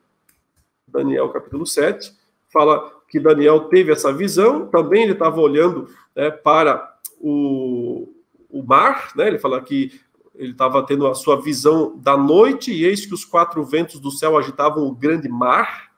[0.87, 2.13] Daniel capítulo 7,
[2.53, 8.13] fala que Daniel teve essa visão, também ele estava olhando né, para o,
[8.51, 9.99] o mar, né, ele fala que
[10.35, 14.11] ele estava tendo a sua visão da noite, e eis que os quatro ventos do
[14.11, 15.93] céu agitavam o grande mar,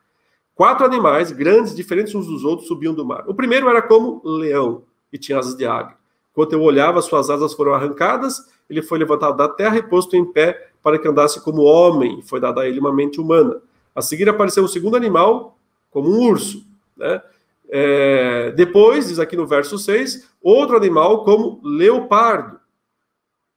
[0.54, 3.24] quatro animais grandes, diferentes uns dos outros, subiam do mar.
[3.26, 5.96] O primeiro era como leão, e tinha asas de águia.
[6.30, 10.24] Enquanto eu olhava, suas asas foram arrancadas, ele foi levantado da terra e posto em
[10.24, 13.60] pé para que andasse como homem, foi dada a ele uma mente humana.
[13.94, 15.56] A seguir apareceu o segundo animal,
[15.90, 16.66] como um urso.
[16.96, 17.22] Né?
[17.68, 22.58] É, depois, diz aqui no verso 6, outro animal como leopardo.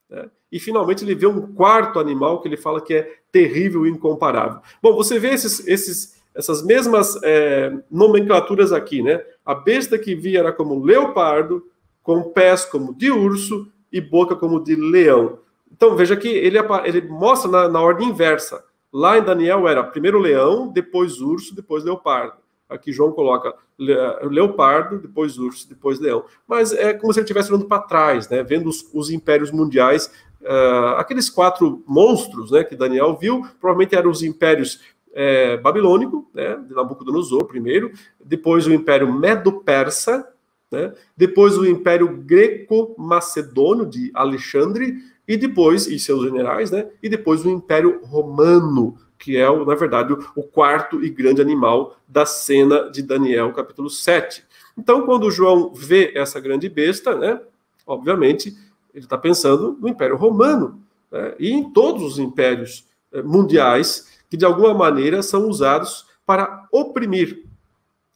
[0.09, 0.29] Né?
[0.51, 4.59] E finalmente ele vê um quarto animal que ele fala que é terrível e incomparável.
[4.81, 9.21] Bom, você vê esses, esses, essas mesmas é, nomenclaturas aqui, né?
[9.45, 11.65] A besta que via era como leopardo,
[12.03, 15.39] com pés como de urso e boca como de leão.
[15.71, 18.61] Então veja que ele, ele mostra na, na ordem inversa.
[18.91, 22.33] Lá em Daniel era primeiro leão, depois urso, depois leopardo.
[22.67, 26.25] Aqui João coloca leopardo, depois urso, depois leão.
[26.45, 28.43] Mas é como se ele estivesse olhando para trás, né?
[28.43, 30.11] vendo os, os impérios mundiais.
[30.41, 34.81] Uh, aqueles quatro monstros né, que Daniel viu, provavelmente eram os impérios
[35.13, 37.91] é, babilônico, né, de Nabucodonosor primeiro,
[38.23, 40.27] depois o império medo-persa,
[40.71, 40.93] né?
[41.15, 44.97] Depois o Império Greco-Macedônio de Alexandre
[45.27, 46.87] e depois e seus generais, né?
[47.01, 52.25] E depois o Império Romano, que é, na verdade, o quarto e grande animal da
[52.25, 54.43] cena de Daniel, capítulo 7.
[54.77, 57.39] Então, quando João vê essa grande besta, né?
[57.87, 58.55] Obviamente,
[58.93, 61.35] ele está pensando no Império Romano né?
[61.39, 67.43] e em todos os impérios eh, mundiais que de alguma maneira são usados para oprimir,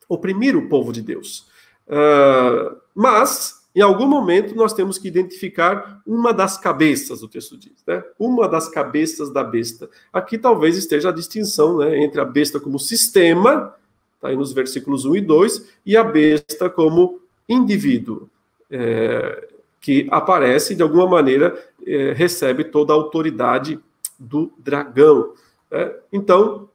[0.07, 1.48] oprimir o povo de Deus.
[1.89, 7.83] Uh, mas, em algum momento, nós temos que identificar uma das cabeças, o texto diz,
[7.85, 8.03] né?
[8.19, 9.89] Uma das cabeças da besta.
[10.13, 13.73] Aqui talvez esteja a distinção né, entre a besta como sistema,
[14.21, 18.29] tá aí nos versículos 1 e 2, e a besta como indivíduo,
[18.69, 19.47] é,
[19.81, 23.79] que aparece, de alguma maneira, é, recebe toda a autoridade
[24.19, 25.33] do dragão.
[25.71, 25.91] Né?
[26.11, 26.69] Então,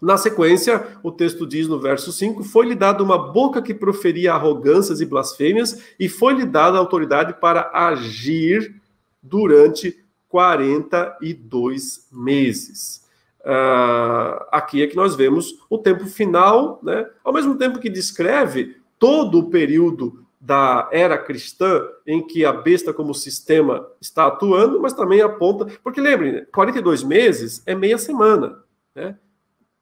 [0.00, 5.00] na sequência, o texto diz no verso 5: Foi-lhe dada uma boca que proferia arrogâncias
[5.00, 8.80] e blasfêmias, e foi-lhe dada autoridade para agir
[9.22, 13.06] durante 42 meses.
[13.40, 17.08] Uh, aqui é que nós vemos o tempo final, né?
[17.24, 22.92] ao mesmo tempo que descreve todo o período da era cristã em que a besta
[22.92, 28.58] como sistema está atuando, mas também aponta, porque lembrem, 42 meses é meia semana,
[28.94, 29.16] né?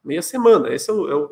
[0.07, 0.73] Meia semana.
[0.73, 1.25] Esse é o, é o,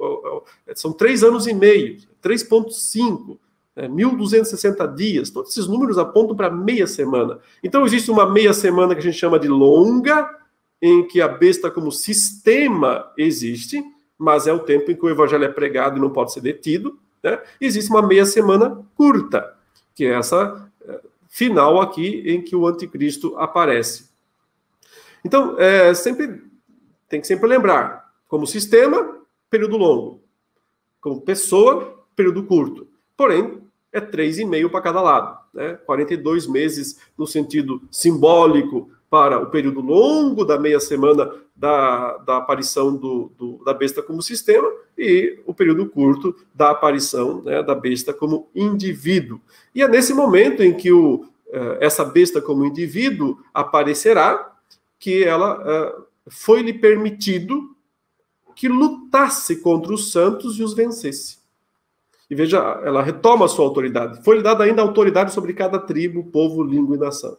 [0.67, 3.39] é o, são três anos e meio, 3,5,
[3.77, 5.31] né, 1.260 dias.
[5.31, 7.39] Todos esses números apontam para meia semana.
[7.63, 10.29] Então, existe uma meia semana que a gente chama de longa,
[10.83, 13.83] em que a besta como sistema existe,
[14.19, 16.99] mas é o tempo em que o evangelho é pregado e não pode ser detido.
[17.23, 17.41] Né?
[17.61, 19.55] Existe uma meia semana curta,
[19.95, 24.11] que é essa é, final aqui em que o anticristo aparece.
[25.25, 26.43] Então, é, sempre
[27.09, 28.04] tem que sempre lembrar,
[28.35, 30.21] como sistema, período longo.
[31.01, 32.89] Como pessoa, período curto.
[33.17, 33.61] Porém,
[33.93, 35.39] é 3,5 para cada lado.
[35.55, 35.75] Né?
[35.87, 42.97] 42 meses no sentido simbólico para o período longo da meia semana da, da aparição
[42.97, 44.69] do, do, da besta como sistema
[44.99, 49.41] e o período curto da aparição né, da besta como indivíduo.
[49.73, 54.57] E é nesse momento em que o, eh, essa besta como indivíduo aparecerá
[54.99, 57.74] que ela eh, foi-lhe permitido
[58.55, 61.39] que lutasse contra os santos e os vencesse.
[62.31, 64.25] E veja, ela retoma a sua autoridade.
[64.25, 67.37] Foi-lhe dada ainda autoridade sobre cada tribo, povo, língua e nação.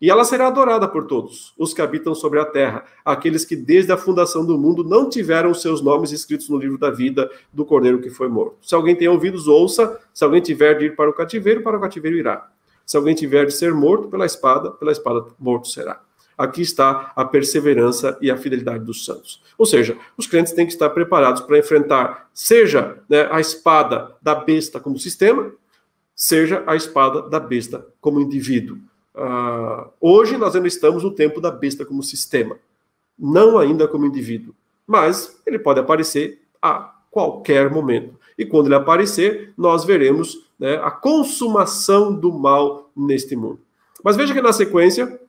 [0.00, 3.92] E ela será adorada por todos, os que habitam sobre a terra, aqueles que desde
[3.92, 8.00] a fundação do mundo não tiveram seus nomes escritos no livro da vida do cordeiro
[8.00, 8.56] que foi morto.
[8.62, 10.00] Se alguém tem ouvidos, ouça.
[10.14, 12.50] Se alguém tiver de ir para o cativeiro, para o cativeiro irá.
[12.86, 16.00] Se alguém tiver de ser morto pela espada, pela espada morto será
[16.40, 19.42] aqui está a perseverança e a fidelidade dos santos.
[19.58, 24.34] Ou seja, os crentes têm que estar preparados para enfrentar, seja né, a espada da
[24.34, 25.52] besta como sistema,
[26.16, 28.78] seja a espada da besta como indivíduo.
[29.14, 32.56] Uh, hoje nós ainda estamos no tempo da besta como sistema,
[33.18, 34.54] não ainda como indivíduo,
[34.86, 38.18] mas ele pode aparecer a qualquer momento.
[38.38, 43.60] E quando ele aparecer, nós veremos né, a consumação do mal neste mundo.
[44.02, 45.19] Mas veja que na sequência,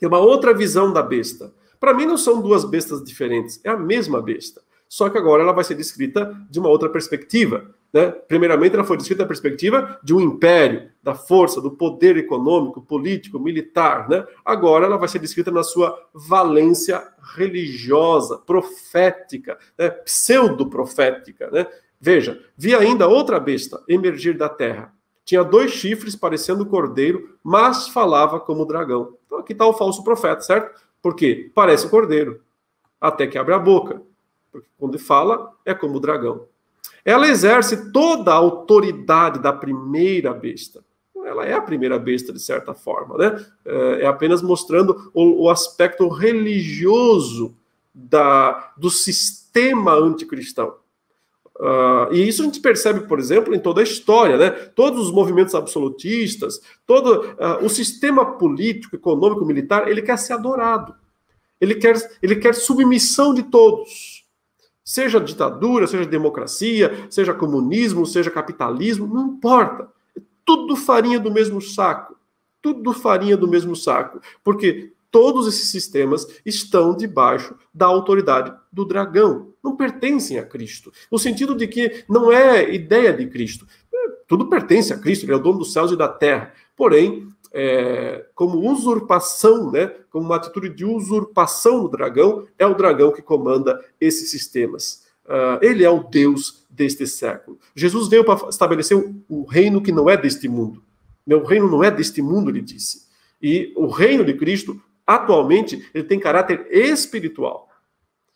[0.00, 1.52] tem uma outra visão da besta.
[1.78, 4.62] Para mim, não são duas bestas diferentes, é a mesma besta.
[4.88, 7.72] Só que agora ela vai ser descrita de uma outra perspectiva.
[7.92, 8.10] Né?
[8.10, 13.38] Primeiramente, ela foi descrita da perspectiva de um império, da força, do poder econômico, político,
[13.38, 14.08] militar.
[14.08, 14.26] Né?
[14.44, 19.90] Agora ela vai ser descrita na sua valência religiosa, profética, né?
[19.90, 21.48] pseudo-profética.
[21.50, 21.66] Né?
[22.00, 24.92] Veja, vi ainda outra besta emergir da terra.
[25.30, 29.14] Tinha dois chifres parecendo cordeiro, mas falava como dragão.
[29.24, 30.82] Então aqui está o falso profeta, certo?
[31.00, 32.40] Porque parece cordeiro,
[33.00, 34.02] até que abre a boca.
[34.50, 36.46] Porque quando fala, é como o dragão.
[37.04, 40.84] Ela exerce toda a autoridade da primeira besta.
[41.24, 43.46] Ela é a primeira besta, de certa forma, né?
[43.64, 47.54] É, é apenas mostrando o, o aspecto religioso
[47.94, 50.74] da, do sistema anticristão.
[51.60, 54.50] Uh, e isso a gente percebe, por exemplo, em toda a história, né?
[54.50, 60.94] Todos os movimentos absolutistas, todo uh, o sistema político, econômico, militar, ele quer ser adorado.
[61.60, 64.24] Ele quer, ele quer submissão de todos.
[64.82, 69.86] Seja ditadura, seja democracia, seja comunismo, seja capitalismo, não importa.
[70.16, 72.16] É tudo farinha do mesmo saco.
[72.62, 74.18] Tudo farinha do mesmo saco.
[74.42, 79.52] Porque todos esses sistemas estão debaixo da autoridade do dragão.
[79.62, 80.92] Não pertencem a Cristo.
[81.10, 83.66] No sentido de que não é ideia de Cristo.
[84.26, 86.52] Tudo pertence a Cristo, ele é o dono dos céus e da terra.
[86.76, 93.12] Porém, é, como usurpação, né, como uma atitude de usurpação do dragão, é o dragão
[93.12, 95.04] que comanda esses sistemas.
[95.24, 97.58] Uh, ele é o Deus deste século.
[97.74, 98.96] Jesus veio para estabelecer
[99.28, 100.82] o, reino que não é deste mundo.
[101.26, 103.06] Meu reino não é deste mundo, ele disse.
[103.40, 104.80] E o reino de Cristo
[105.10, 107.68] Atualmente, ele tem caráter espiritual.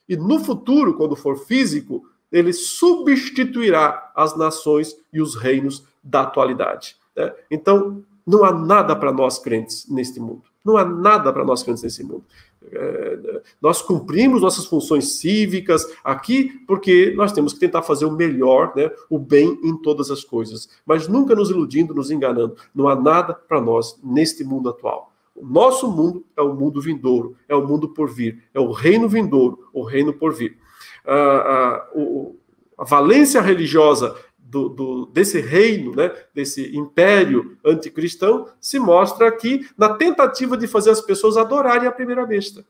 [0.08, 6.96] E no futuro, quando for físico, ele substituirá as nações e os reinos da atualidade.
[7.14, 7.32] Né?
[7.48, 10.42] Então, não há nada para nós crentes neste mundo.
[10.64, 12.24] Não há nada para nós crentes nesse mundo.
[12.72, 18.72] É, nós cumprimos nossas funções cívicas aqui porque nós temos que tentar fazer o melhor,
[18.74, 22.56] né, o bem em todas as coisas, mas nunca nos iludindo, nos enganando.
[22.74, 25.13] Não há nada para nós neste mundo atual.
[25.34, 29.08] O nosso mundo é o mundo vindouro, é o mundo por vir, é o reino
[29.08, 30.56] vindouro, o reino por vir.
[31.04, 32.38] Ah, ah, o,
[32.78, 39.94] a valência religiosa do, do, desse reino, né, desse império anticristão, se mostra aqui na
[39.94, 42.64] tentativa de fazer as pessoas adorarem a primeira besta.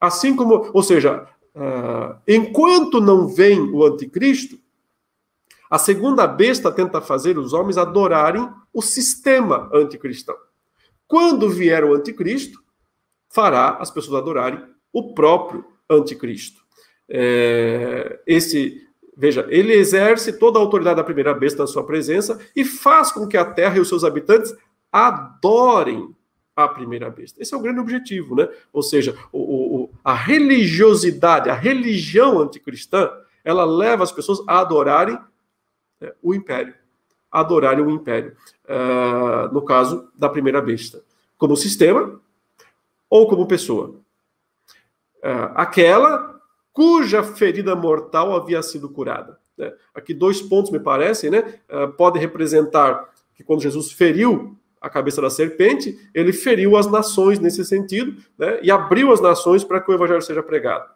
[0.00, 4.58] Assim como, ou seja, uh, enquanto não vem o anticristo,
[5.68, 10.36] a segunda besta tenta fazer os homens adorarem o sistema anticristão.
[11.12, 12.58] Quando vier o anticristo,
[13.28, 16.62] fará as pessoas adorarem o próprio anticristo.
[17.06, 18.80] É, esse,
[19.14, 23.28] veja, ele exerce toda a autoridade da primeira besta na sua presença e faz com
[23.28, 24.56] que a terra e os seus habitantes
[24.90, 26.16] adorem
[26.56, 27.42] a primeira besta.
[27.42, 28.48] Esse é o grande objetivo, né?
[28.72, 33.10] Ou seja, o, o, a religiosidade, a religião anticristã,
[33.44, 35.18] ela leva as pessoas a adorarem
[36.00, 36.74] é, o império
[37.32, 38.36] adorarem o império.
[38.64, 41.02] Uh, no caso da primeira besta.
[41.38, 42.20] Como sistema
[43.08, 43.96] ou como pessoa.
[45.22, 46.40] Uh, aquela
[46.72, 49.38] cuja ferida mortal havia sido curada.
[49.56, 49.72] Né?
[49.94, 51.60] Aqui dois pontos me parecem, né?
[51.70, 57.38] Uh, pode representar que quando Jesus feriu a cabeça da serpente, ele feriu as nações
[57.38, 58.58] nesse sentido, né?
[58.62, 60.90] E abriu as nações para que o evangelho seja pregado.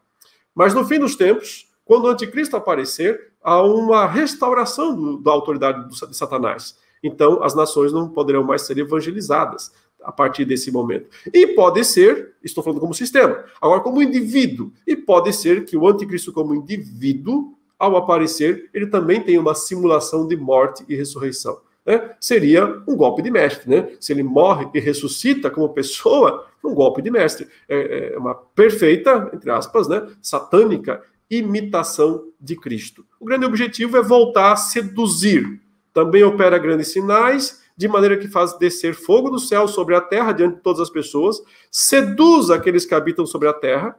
[0.55, 5.89] Mas no fim dos tempos, quando o anticristo aparecer, há uma restauração do, da autoridade
[5.89, 6.77] de Satanás.
[7.01, 9.73] Então, as nações não poderão mais ser evangelizadas.
[10.03, 11.09] a partir desse momento.
[11.35, 15.89] E pode ser, estou falando como sistema, agora como indivíduo, e pode ser que o
[15.89, 21.59] anticristo como indivíduo, ao aparecer, ele também tem uma simulação de morte e ressurreição.
[21.85, 22.15] Né?
[22.21, 23.97] Seria um golpe de mestre, né?
[23.99, 27.49] Se ele morre e ressuscita como pessoa, um golpe de mestre.
[27.69, 30.07] É, é uma perfeita, entre aspas, né?
[30.23, 33.05] Satânica imitação de Cristo.
[33.21, 35.61] O grande objetivo é voltar a seduzir.
[35.93, 40.33] Também opera grandes sinais, de maneira que faz descer fogo do céu sobre a terra
[40.33, 43.97] diante de todas as pessoas, seduz aqueles que habitam sobre a terra,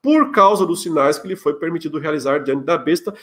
[0.00, 3.14] por causa dos sinais que lhe foi permitido realizar diante da besta,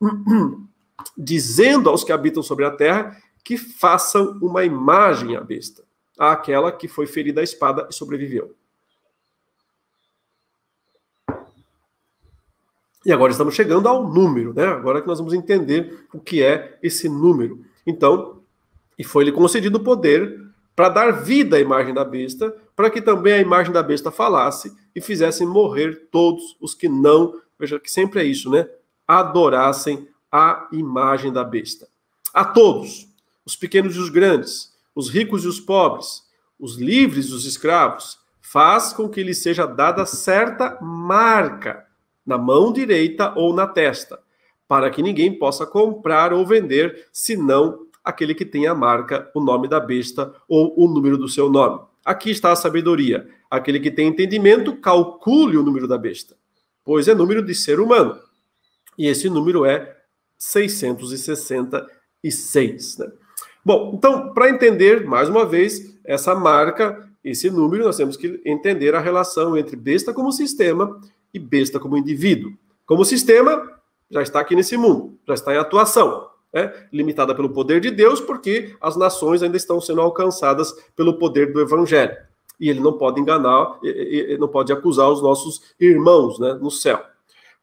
[1.16, 5.84] dizendo aos que habitam sobre a terra que façam uma imagem à besta,
[6.18, 8.54] àquela que foi ferida à espada e sobreviveu.
[13.04, 14.64] E agora estamos chegando ao número, né?
[14.64, 17.62] Agora que nós vamos entender o que é esse número.
[17.86, 18.40] Então,
[18.98, 20.42] e foi-lhe concedido o poder
[20.74, 24.74] para dar vida à imagem da besta, para que também a imagem da besta falasse
[24.94, 28.68] e fizessem morrer todos os que não, veja que sempre é isso, né?
[29.06, 31.86] Adorassem a imagem da besta.
[32.32, 33.06] A todos,
[33.44, 36.22] os pequenos e os grandes, os ricos e os pobres,
[36.58, 41.83] os livres e os escravos, faz com que lhe seja dada certa marca
[42.24, 44.18] na mão direita ou na testa,
[44.66, 49.68] para que ninguém possa comprar ou vender, senão aquele que tem a marca, o nome
[49.68, 51.80] da besta ou o número do seu nome.
[52.04, 53.26] Aqui está a sabedoria.
[53.50, 56.36] Aquele que tem entendimento, calcule o número da besta,
[56.84, 58.18] pois é número de ser humano.
[58.98, 59.96] E esse número é
[60.36, 62.98] 666.
[62.98, 63.10] Né?
[63.64, 68.94] Bom, então, para entender, mais uma vez, essa marca, esse número, nós temos que entender
[68.94, 71.00] a relação entre besta como sistema
[71.34, 72.52] e besta como indivíduo.
[72.86, 73.68] Como sistema,
[74.08, 76.30] já está aqui nesse mundo, já está em atuação.
[76.56, 81.52] É, limitada pelo poder de Deus, porque as nações ainda estão sendo alcançadas pelo poder
[81.52, 82.16] do Evangelho.
[82.60, 83.80] E ele não pode enganar,
[84.38, 87.02] não pode acusar os nossos irmãos né, no céu.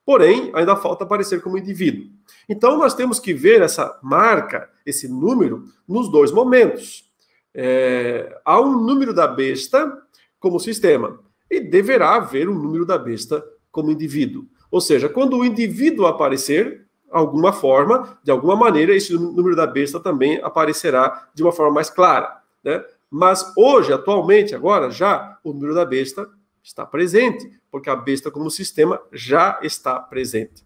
[0.05, 2.09] Porém, ainda falta aparecer como indivíduo.
[2.49, 7.09] Então, nós temos que ver essa marca, esse número, nos dois momentos.
[7.53, 9.89] É, há um número da besta
[10.37, 11.17] como sistema,
[11.49, 13.41] e deverá haver um número da besta
[13.71, 14.45] como indivíduo.
[14.69, 19.99] Ou seja, quando o indivíduo aparecer, alguma forma, de alguma maneira, esse número da besta
[19.99, 22.41] também aparecerá de uma forma mais clara.
[22.63, 22.83] Né?
[23.09, 26.27] Mas hoje, atualmente, agora, já o número da besta
[26.63, 30.63] está presente, porque a besta como sistema já está presente.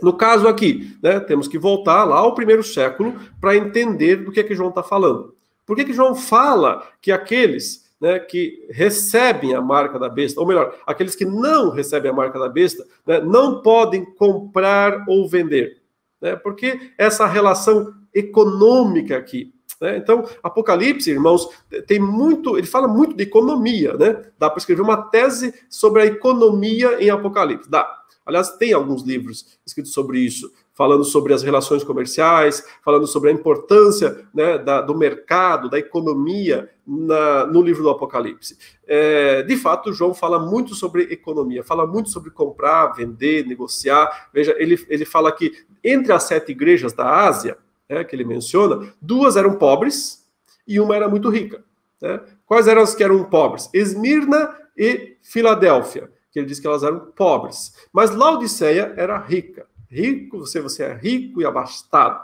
[0.00, 4.40] No caso aqui, né, temos que voltar lá ao primeiro século para entender do que
[4.40, 5.34] é que João está falando.
[5.66, 10.46] Por que, que João fala que aqueles né, que recebem a marca da besta, ou
[10.46, 15.82] melhor, aqueles que não recebem a marca da besta, né, não podem comprar ou vender.
[16.20, 19.52] Né, porque essa relação econômica aqui.
[19.80, 19.96] Né?
[19.96, 21.48] Então, Apocalipse, irmãos,
[21.86, 24.24] tem muito, ele fala muito de economia, né?
[24.36, 27.70] Dá para escrever uma tese sobre a economia em Apocalipse.
[27.70, 27.96] Dá.
[28.26, 33.32] Aliás, tem alguns livros escritos sobre isso falando sobre as relações comerciais, falando sobre a
[33.32, 38.56] importância né, da, do mercado, da economia na, no livro do Apocalipse.
[38.86, 44.30] É, de fato, João fala muito sobre economia, fala muito sobre comprar, vender, negociar.
[44.32, 45.52] Veja, ele, ele fala que
[45.84, 47.58] entre as sete igrejas da Ásia,
[47.88, 50.26] né, que ele menciona, duas eram pobres
[50.66, 51.62] e uma era muito rica.
[52.00, 52.20] Né?
[52.46, 53.68] Quais eram as que eram pobres?
[53.74, 57.74] Esmirna e Filadélfia, que ele diz que elas eram pobres.
[57.92, 62.22] Mas Laodiceia era rica rico, você, você é rico e abastado.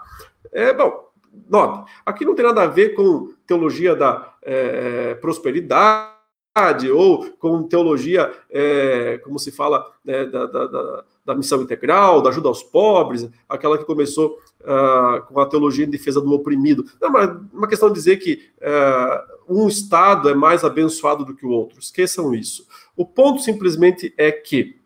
[0.52, 1.03] É, bom,
[1.48, 6.14] note, aqui não tem nada a ver com teologia da é, é prosperidade
[6.92, 12.46] ou com teologia, é, como se fala, né, da, da, da, missão integral, da ajuda
[12.46, 16.84] aos pobres, aquela que começou uh, com a teologia em defesa do oprimido.
[17.00, 21.44] Não, mas uma questão de dizer que uh, um Estado é mais abençoado do que
[21.44, 21.80] o outro.
[21.80, 22.68] Esqueçam isso.
[22.96, 24.78] O ponto simplesmente é que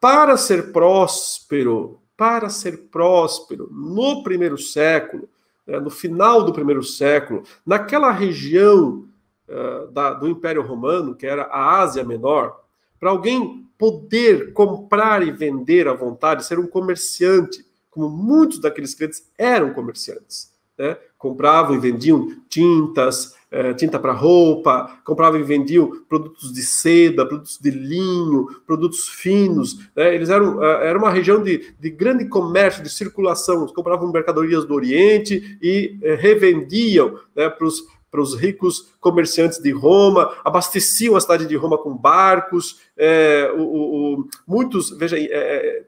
[0.00, 5.28] para ser próspero, para ser próspero no primeiro século,
[5.70, 9.08] né, no final do primeiro século, naquela região
[9.48, 12.58] uh, da, do Império Romano, que era a Ásia Menor,
[12.98, 19.30] para alguém poder comprar e vender à vontade, ser um comerciante, como muitos daqueles crentes
[19.38, 20.52] eram comerciantes.
[20.76, 20.98] Né?
[21.16, 27.58] Compravam e vendiam tintas, é, tinta para roupa, compravam e vendiam produtos de seda, produtos
[27.58, 29.78] de linho, produtos finos.
[29.94, 30.14] Né?
[30.14, 33.62] Eles eram é, era uma região de, de grande comércio, de circulação.
[33.62, 39.62] Eles compravam mercadorias do Oriente e é, revendiam né, para os para os ricos comerciantes
[39.62, 42.80] de Roma, abasteciam a cidade de Roma com barcos.
[42.96, 45.84] É, o, o, muitos, veja, é,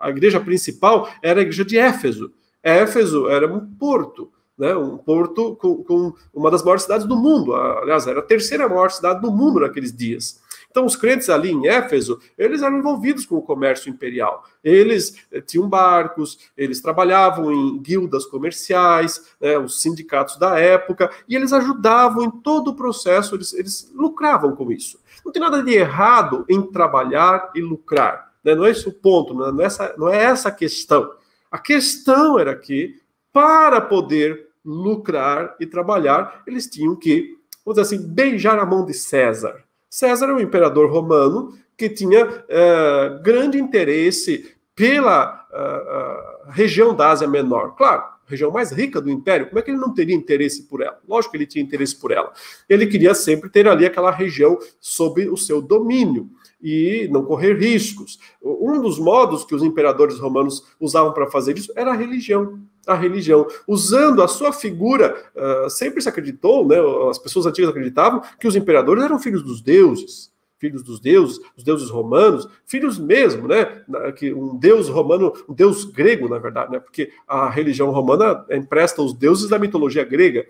[0.00, 2.32] a igreja principal era a igreja de Éfeso.
[2.62, 4.74] Éfeso era um porto né?
[4.74, 7.54] um porto com, com uma das maiores cidades do mundo.
[7.54, 10.40] Aliás, era a terceira maior cidade do mundo naqueles dias.
[10.76, 14.44] Então, os crentes ali em Éfeso, eles eram envolvidos com o comércio imperial.
[14.62, 21.34] Eles eh, tinham barcos, eles trabalhavam em guildas comerciais, né, os sindicatos da época, e
[21.34, 25.00] eles ajudavam em todo o processo, eles, eles lucravam com isso.
[25.24, 28.34] Não tem nada de errado em trabalhar e lucrar.
[28.44, 28.54] Né?
[28.54, 31.10] Não é esse o ponto, não é, essa, não é essa a questão.
[31.50, 33.00] A questão era que,
[33.36, 38.94] para poder lucrar e trabalhar, eles tinham que, vamos dizer assim, beijar a mão de
[38.94, 39.62] César.
[39.90, 47.10] César é um imperador romano que tinha uh, grande interesse pela uh, uh, região da
[47.10, 47.76] Ásia Menor.
[47.76, 50.98] Claro, região mais rica do império, como é que ele não teria interesse por ela?
[51.06, 52.32] Lógico que ele tinha interesse por ela.
[52.66, 58.18] Ele queria sempre ter ali aquela região sob o seu domínio e não correr riscos.
[58.42, 62.58] Um dos modos que os imperadores romanos usavam para fazer isso era a religião.
[62.86, 66.76] A religião, usando a sua figura, uh, sempre se acreditou, né,
[67.10, 71.62] as pessoas antigas acreditavam que os imperadores eram filhos dos deuses, filhos dos deuses, os
[71.62, 73.82] deuses romanos, filhos mesmo, né?
[74.16, 76.80] Que um deus romano, um deus grego, na verdade, né?
[76.80, 80.46] Porque a religião romana empresta os deuses da mitologia grega.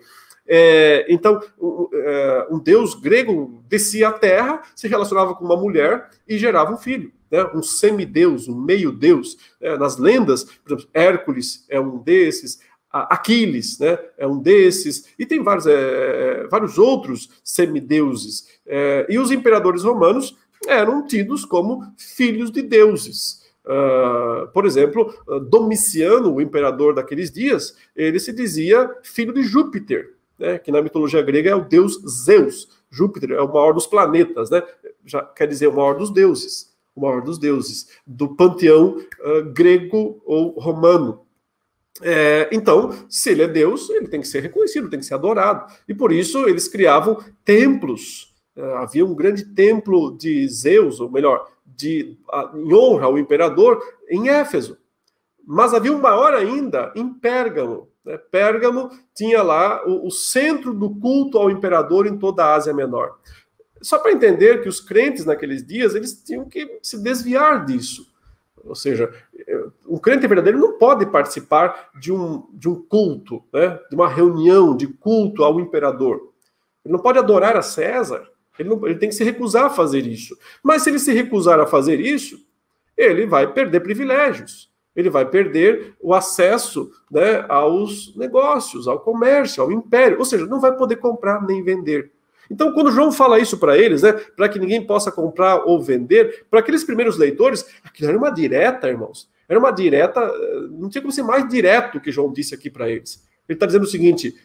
[0.47, 6.09] É, então, um, é, um, deus grego descia à terra, se relacionava com uma mulher
[6.25, 7.43] e gerava um filho, né?
[7.53, 9.37] um semideus, um meio-deus.
[9.59, 12.59] É, nas lendas, por exemplo, Hércules é um desses,
[12.91, 13.97] Aquiles né?
[14.17, 18.47] é um desses, e tem vários, é, vários outros semideuses.
[18.65, 20.35] É, e os imperadores romanos
[20.67, 23.45] eram tidos como filhos de deuses.
[23.67, 25.13] Uh, por exemplo,
[25.49, 31.21] Domiciano, o imperador daqueles dias, ele se dizia filho de Júpiter, né, que na mitologia
[31.21, 32.69] grega é o deus Zeus.
[32.89, 34.63] Júpiter é o maior dos planetas, né?
[35.05, 40.21] Já quer dizer o maior dos deuses, o maior dos deuses do panteão uh, grego
[40.25, 41.21] ou romano.
[42.01, 45.71] É, então, se ele é Deus, ele tem que ser reconhecido, tem que ser adorado.
[45.87, 48.35] E por isso eles criavam templos.
[48.55, 52.17] Uh, havia um grande templo de Zeus, ou melhor, de,
[52.55, 53.79] em honra ao imperador,
[54.09, 54.77] em Éfeso.
[55.45, 58.17] Mas havia um maior ainda em Pérgamo, né?
[58.17, 63.17] Pérgamo tinha lá o, o centro do culto ao imperador em toda a Ásia Menor.
[63.81, 68.11] Só para entender que os crentes naqueles dias, eles tinham que se desviar disso.
[68.63, 69.13] Ou seja,
[69.87, 73.79] um crente verdadeiro não pode participar de um, de um culto, né?
[73.89, 76.33] de uma reunião de culto ao imperador.
[76.83, 78.27] Ele não pode adorar a César,
[78.59, 80.37] ele, não, ele tem que se recusar a fazer isso.
[80.63, 82.45] Mas se ele se recusar a fazer isso,
[82.97, 84.67] ele vai perder privilégios
[84.97, 90.59] ele vai perder o acesso né, aos negócios, ao comércio, ao império, ou seja, não
[90.59, 92.11] vai poder comprar nem vender.
[92.49, 96.45] Então, quando João fala isso para eles, né, para que ninguém possa comprar ou vender,
[96.49, 99.29] para aqueles primeiros leitores, aquilo era uma direta, irmãos.
[99.47, 102.89] Era uma direta, eh, não tinha como ser mais direto que João disse aqui para
[102.89, 103.23] eles.
[103.47, 104.35] Ele está dizendo o seguinte: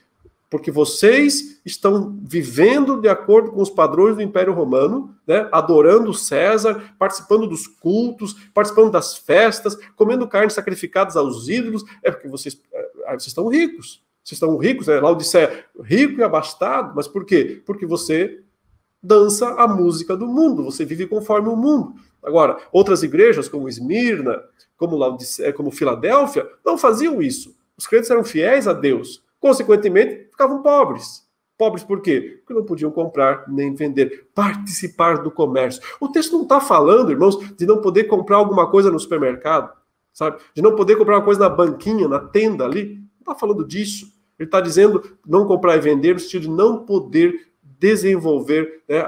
[0.53, 5.49] porque vocês estão vivendo de acordo com os padrões do Império Romano, né?
[5.51, 12.29] adorando César, participando dos cultos, participando das festas, comendo carnes sacrificadas aos ídolos, é porque
[12.29, 14.03] vocês, é, vocês estão ricos.
[14.25, 15.01] Vocês estão ricos, né?
[15.01, 17.63] Laodicea, rico e abastado, mas por quê?
[17.67, 18.41] Porque você
[19.03, 21.95] dança a música do mundo, você vive conforme o mundo.
[22.23, 24.41] Agora, outras igrejas, como Esmirna,
[24.77, 27.55] como, Laodicea, como Filadélfia, não faziam isso.
[27.77, 29.23] Os crentes eram fiéis a Deus.
[29.41, 31.27] Consequentemente, ficavam pobres.
[31.59, 32.39] Pobres por quê?
[32.39, 35.83] Porque não podiam comprar nem vender, participar do comércio.
[36.01, 39.73] O texto não está falando, irmãos, de não poder comprar alguma coisa no supermercado,
[40.13, 40.39] sabe?
[40.55, 42.97] De não poder comprar uma coisa na banquinha, na tenda ali.
[43.15, 44.12] Não está falando disso.
[44.43, 49.01] Ele está dizendo não comprar e vender no sentido de não poder desenvolver né,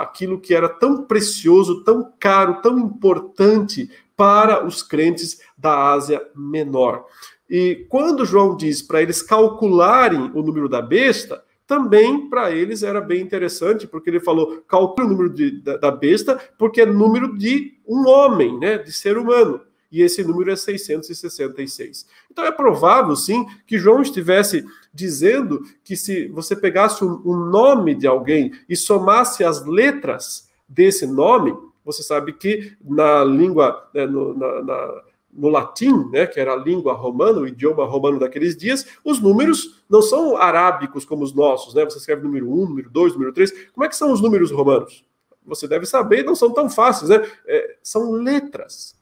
[0.00, 7.04] aquilo que era tão precioso, tão caro, tão importante para os crentes da Ásia Menor.
[7.50, 13.00] E quando João diz para eles calcularem o número da besta, também para eles era
[13.00, 17.36] bem interessante, porque ele falou calcule o número de, da, da, besta, porque é número
[17.36, 19.60] de um homem, né, de ser humano.
[19.96, 22.06] E esse número é 666.
[22.30, 27.46] Então é provável, sim, que João estivesse dizendo que se você pegasse o um, um
[27.46, 34.04] nome de alguém e somasse as letras desse nome, você sabe que na língua, né,
[34.04, 38.54] no, na, na no latim, né, que era a língua romana, o idioma romano daqueles
[38.54, 41.84] dias, os números não são arábicos como os nossos, né?
[41.84, 43.68] Você escreve número 1, número 2, número 3.
[43.72, 45.04] Como é que são os números romanos?
[45.46, 47.26] Você deve saber, não são tão fáceis, né?
[47.46, 48.95] É, são letras.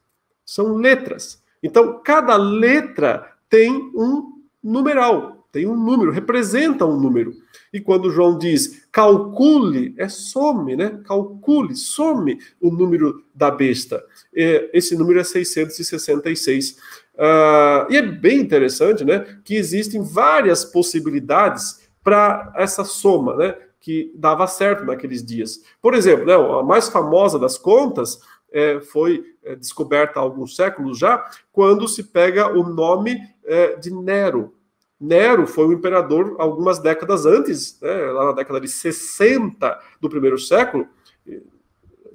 [0.44, 1.42] São letras.
[1.62, 7.32] Então, cada letra tem um numeral, tem um número, representa um número.
[7.72, 11.00] E quando João diz calcule, é some, né?
[11.04, 14.04] Calcule, some o número da besta.
[14.32, 16.78] Esse número é 666.
[17.14, 24.12] Uh, e é bem interessante, né, que existem várias possibilidades para essa soma, né, que
[24.16, 25.62] dava certo naqueles dias.
[25.80, 28.18] Por exemplo, né, a mais famosa das contas
[28.54, 33.92] é, foi é, descoberta há alguns séculos já, quando se pega o nome é, de
[33.92, 34.54] Nero.
[34.98, 40.38] Nero foi o imperador algumas décadas antes, né, lá na década de 60 do primeiro
[40.38, 40.88] século,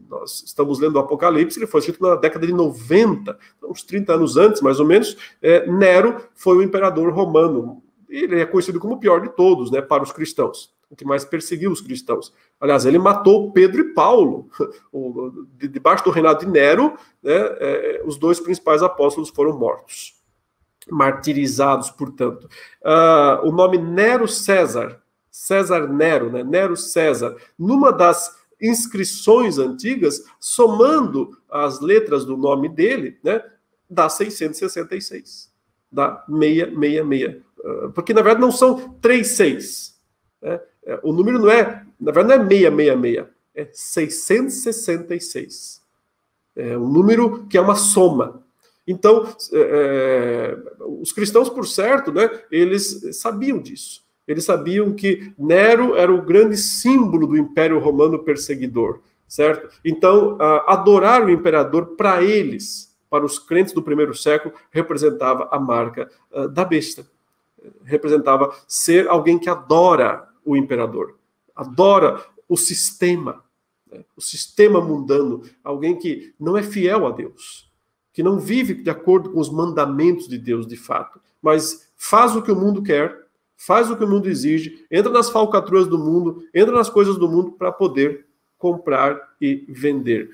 [0.10, 4.38] nós estamos lendo o Apocalipse, ele foi escrito na década de 90, uns 30 anos
[4.38, 5.16] antes, mais ou menos.
[5.42, 7.84] É, Nero foi o imperador romano.
[8.10, 11.24] Ele é conhecido como o pior de todos, né, para os cristãos, o que mais
[11.24, 12.34] perseguiu os cristãos.
[12.60, 14.50] Aliás, ele matou Pedro e Paulo.
[15.58, 20.16] debaixo do reinado de Nero, né, é, os dois principais apóstolos foram mortos,
[20.90, 22.50] martirizados, portanto.
[22.82, 25.02] Uh, o nome Nero César,
[25.32, 33.18] César Nero, né, Nero César, numa das inscrições antigas, somando as letras do nome dele,
[33.24, 33.42] né,
[33.90, 35.50] dá 666.
[35.92, 37.42] Dá 666.
[37.64, 40.00] Ah, porque, na verdade, não são três seis.
[40.42, 40.60] Né?
[40.86, 45.82] É, o número não é, na verdade, não é 666, é 666.
[46.56, 48.44] É um número que é uma soma.
[48.88, 54.04] Então, é, é, os cristãos, por certo, né, eles sabiam disso.
[54.28, 59.70] Eles sabiam que Nero era o grande símbolo do Império Romano perseguidor, certo?
[59.84, 60.38] Então,
[60.68, 66.12] adorar o imperador para eles, para os crentes do primeiro século, representava a marca
[66.52, 67.08] da besta.
[67.84, 71.16] Representava ser alguém que adora o imperador,
[71.62, 73.44] adora o sistema,
[73.92, 74.04] né?
[74.16, 77.70] o sistema mundano, alguém que não é fiel a Deus,
[78.14, 82.42] que não vive de acordo com os mandamentos de Deus de fato, mas faz o
[82.42, 83.30] que o mundo quer
[83.60, 87.28] faz o que o mundo exige, entra nas falcatruas do mundo, entra nas coisas do
[87.28, 88.26] mundo para poder
[88.58, 90.30] comprar e vender.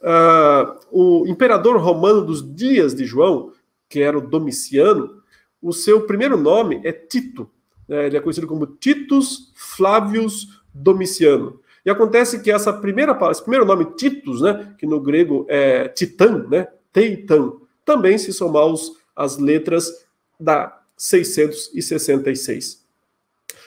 [0.00, 3.52] Uh, o imperador romano dos dias de João,
[3.88, 5.20] que era o Domiciano,
[5.60, 7.50] o seu primeiro nome é Tito.
[7.88, 8.06] Né?
[8.06, 11.60] Ele é conhecido como Titus Flavius Domiciano.
[11.84, 16.46] E acontece que essa primeira esse primeiro nome Titus, né, que no grego é Titã,
[16.48, 17.52] né, Teitan,
[17.84, 20.06] também se somar os, as letras
[20.38, 22.86] da 666.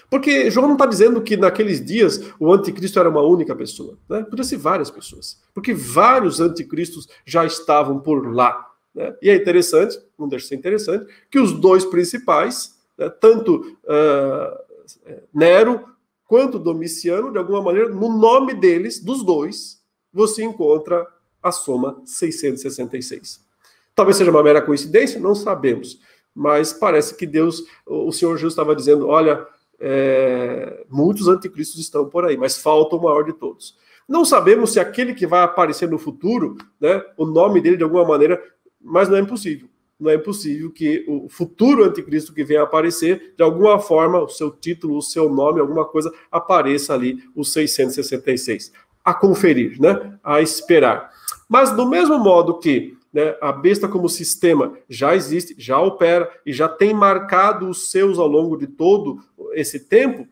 [0.09, 3.97] Porque João não está dizendo que naqueles dias o anticristo era uma única pessoa.
[4.09, 4.23] Né?
[4.23, 5.41] Podia ser várias pessoas.
[5.53, 8.69] Porque vários anticristos já estavam por lá.
[8.93, 9.15] Né?
[9.21, 15.17] E é interessante, não deixa de ser interessante, que os dois principais, né, tanto uh,
[15.33, 15.85] Nero
[16.31, 19.81] quanto Domiciano, de alguma maneira, no nome deles, dos dois,
[20.13, 21.05] você encontra
[21.43, 23.45] a soma 666.
[23.93, 25.99] Talvez seja uma mera coincidência, não sabemos
[26.33, 29.45] mas parece que Deus, o Senhor Jesus estava dizendo: olha,
[29.79, 33.77] é, muitos anticristos estão por aí, mas falta o maior de todos.
[34.07, 38.05] Não sabemos se aquele que vai aparecer no futuro, né, o nome dele de alguma
[38.05, 38.41] maneira,
[38.79, 39.69] mas não é impossível.
[40.01, 44.49] Não é impossível que o futuro anticristo que venha aparecer, de alguma forma, o seu
[44.49, 48.71] título, o seu nome, alguma coisa, apareça ali, os 666.
[49.05, 50.17] A conferir, né?
[50.23, 51.11] A esperar.
[51.47, 56.51] Mas do mesmo modo que né, a besta como sistema já existe, já opera e
[56.51, 59.19] já tem marcado os seus ao longo de todo
[59.53, 60.27] esse tempo,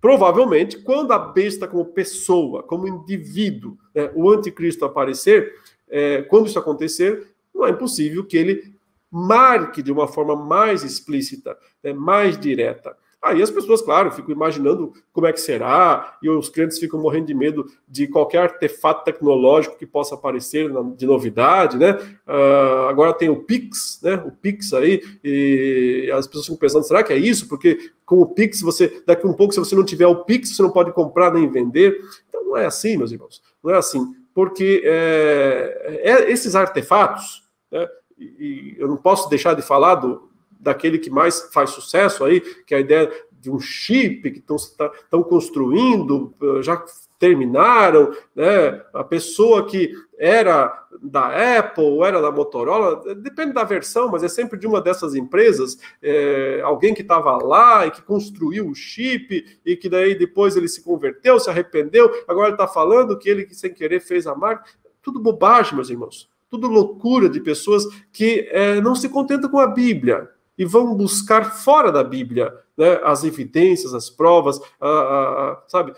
[0.00, 5.52] provavelmente, quando a besta como pessoa, como indivíduo, né, o anticristo aparecer,
[5.88, 7.31] é, quando isso acontecer,
[7.62, 8.74] não é impossível que ele
[9.10, 12.96] marque de uma forma mais explícita, né, mais direta.
[13.22, 17.26] Aí as pessoas, claro, ficam imaginando como é que será, e os clientes ficam morrendo
[17.26, 21.92] de medo de qualquer artefato tecnológico que possa aparecer de novidade, né?
[22.26, 24.16] Uh, agora tem o Pix, né?
[24.26, 27.48] O Pix aí, e as pessoas ficam pensando, será que é isso?
[27.48, 30.56] Porque com o Pix, você, daqui a um pouco, se você não tiver o Pix,
[30.56, 32.00] você não pode comprar nem vender.
[32.28, 33.40] Então não é assim, meus irmãos.
[33.62, 34.04] Não é assim.
[34.34, 37.41] Porque é, é esses artefatos,
[37.72, 37.88] né?
[38.18, 42.74] e eu não posso deixar de falar do, daquele que mais faz sucesso aí, que
[42.74, 44.90] é a ideia de um chip que estão tá,
[45.24, 46.82] construindo, já
[47.18, 48.82] terminaram, né?
[48.92, 54.58] A pessoa que era da Apple, era da Motorola, depende da versão, mas é sempre
[54.58, 59.76] de uma dessas empresas, é, alguém que estava lá e que construiu o chip e
[59.76, 63.72] que daí depois ele se converteu, se arrependeu, agora está falando que ele que sem
[63.72, 64.64] querer fez a marca.
[65.02, 66.31] Tudo bobagem, meus irmãos.
[66.52, 70.28] Tudo loucura de pessoas que é, não se contentam com a Bíblia,
[70.58, 75.94] e vão buscar fora da Bíblia né, as evidências, as provas, a, a, a, sabe?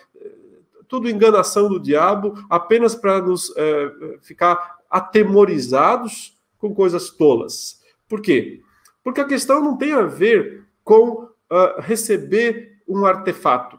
[0.87, 3.93] Tudo enganação do diabo, apenas para nos é,
[4.23, 7.81] ficar atemorizados com coisas tolas.
[8.09, 8.63] Por quê?
[9.03, 13.77] Porque a questão não tem a ver com uh, receber um artefato.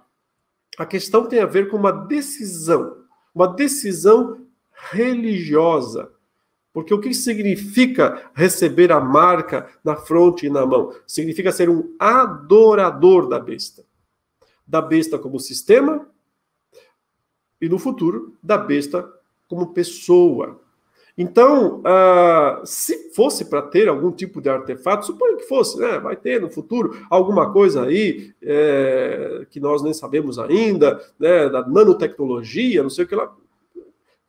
[0.77, 2.97] A questão tem a ver com uma decisão,
[3.33, 4.45] uma decisão
[4.91, 6.11] religiosa.
[6.75, 10.93] Porque o que significa receber a marca na fronte e na mão?
[11.07, 13.85] Significa ser um adorador da besta.
[14.67, 16.05] Da besta como sistema
[17.61, 19.09] e no futuro da besta
[19.47, 20.59] como pessoa.
[21.17, 25.97] Então, uh, se fosse para ter algum tipo de artefato, suponho que fosse, né?
[25.97, 31.47] Vai ter no futuro alguma coisa aí é, que nós nem sabemos ainda, né?
[31.47, 33.33] Da nanotecnologia, não sei o que lá.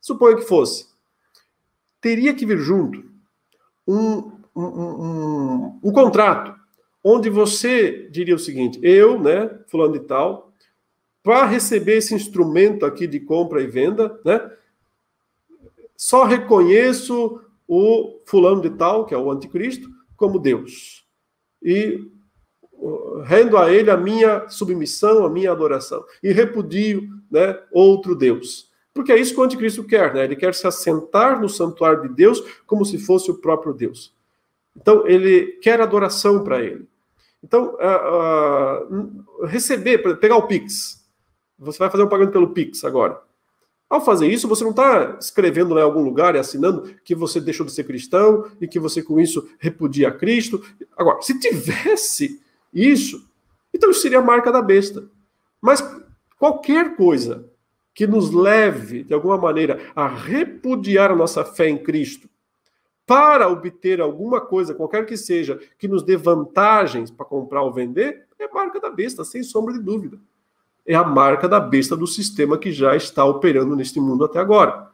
[0.01, 0.95] Suponho que fosse.
[2.01, 3.05] Teria que vir junto
[3.87, 6.55] um, um, um, um contrato
[7.09, 10.53] onde você diria o seguinte: eu, né, fulano de tal,
[11.23, 14.51] para receber esse instrumento aqui de compra e venda, né?
[15.97, 21.05] só reconheço o fulano de tal, que é o anticristo, como Deus.
[21.63, 22.01] E
[22.73, 26.05] uh, rendo a ele a minha submissão, a minha adoração.
[26.23, 28.71] E repudio né, outro Deus.
[28.97, 30.25] Porque é isso que o anticristo quer, né?
[30.25, 34.11] Ele quer se assentar no santuário de Deus como se fosse o próprio Deus.
[34.75, 36.89] Então, ele quer adoração para ele.
[37.45, 41.07] Então, uh, uh, receber, pegar o Pix.
[41.59, 43.21] Você vai fazer um pagamento pelo Pix agora.
[43.89, 47.67] Ao fazer isso, você não está escrevendo em algum lugar e assinando que você deixou
[47.67, 50.65] de ser cristão e que você com isso repudia Cristo.
[50.97, 52.43] Agora, se tivesse
[52.73, 53.29] isso,
[53.75, 55.05] então isso seria a marca da besta.
[55.61, 55.87] Mas
[56.39, 57.45] qualquer coisa
[57.97, 62.29] que nos leve, de alguma maneira, a repudiar a nossa fé em Cristo,
[63.05, 68.27] para obter alguma coisa, qualquer que seja, que nos dê vantagens para comprar ou vender,
[68.39, 70.21] é marca da besta, sem sombra de dúvida
[70.87, 74.89] é a marca da besta do sistema que já está operando neste mundo até agora.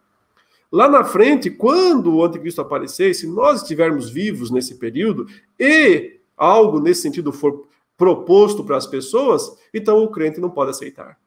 [0.71, 5.27] Lá na frente, quando o anticristo aparecer, se nós estivermos vivos nesse período
[5.61, 11.19] e algo nesse sentido for proposto para as pessoas, então o crente não pode aceitar.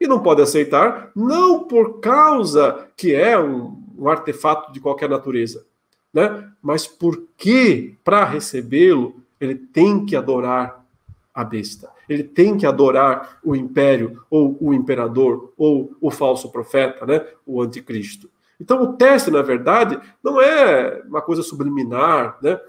[0.00, 5.64] E não pode aceitar não por causa que é um, um artefato de qualquer natureza,
[6.12, 6.50] né?
[6.62, 10.84] mas porque para recebê-lo ele tem que adorar
[11.32, 11.90] a besta.
[12.08, 17.26] Ele tem que adorar o império, ou o imperador, ou o falso profeta, né?
[17.46, 18.30] o anticristo.
[18.60, 22.60] Então, o teste, na verdade, não é uma coisa subliminar, né?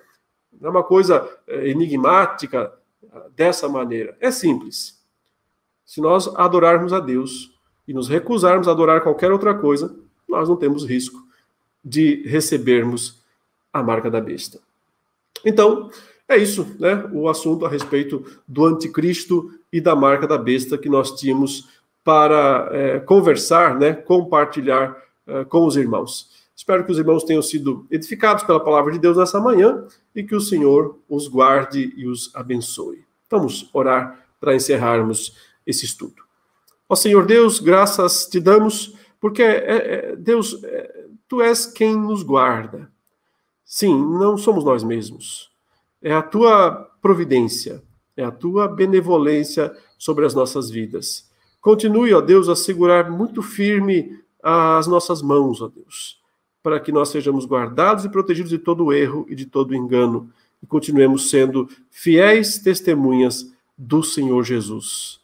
[0.60, 2.74] não é uma coisa eh, enigmática
[3.36, 4.18] dessa maneira.
[4.20, 5.05] É simples.
[5.86, 7.54] Se nós adorarmos a Deus
[7.88, 9.96] e nos recusarmos a adorar qualquer outra coisa,
[10.28, 11.24] nós não temos risco
[11.84, 13.24] de recebermos
[13.72, 14.60] a marca da besta.
[15.46, 15.90] Então,
[16.28, 17.08] é isso, né?
[17.14, 21.70] O assunto a respeito do anticristo e da marca da besta que nós tínhamos
[22.04, 23.94] para é, conversar, né?
[23.94, 26.32] Compartilhar é, com os irmãos.
[26.56, 30.34] Espero que os irmãos tenham sido edificados pela palavra de Deus nessa manhã e que
[30.34, 33.04] o Senhor os guarde e os abençoe.
[33.30, 36.24] Vamos orar para encerrarmos esse estudo.
[36.88, 42.24] Ó Senhor Deus, graças te damos, porque é, é, Deus, é, tu és quem nos
[42.24, 42.92] guarda.
[43.64, 45.54] Sim, não somos nós mesmos
[46.06, 47.82] é a tua providência,
[48.16, 51.28] é a tua benevolência sobre as nossas vidas.
[51.60, 56.22] Continue, ó Deus, a segurar muito firme as nossas mãos, ó Deus,
[56.62, 60.30] para que nós sejamos guardados e protegidos de todo erro e de todo engano
[60.62, 65.20] e continuemos sendo fiéis testemunhas do Senhor Jesus.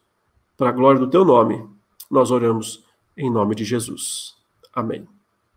[0.61, 1.67] Para a glória do teu nome,
[2.07, 2.85] nós oramos
[3.17, 4.35] em nome de Jesus.
[4.71, 5.07] Amém.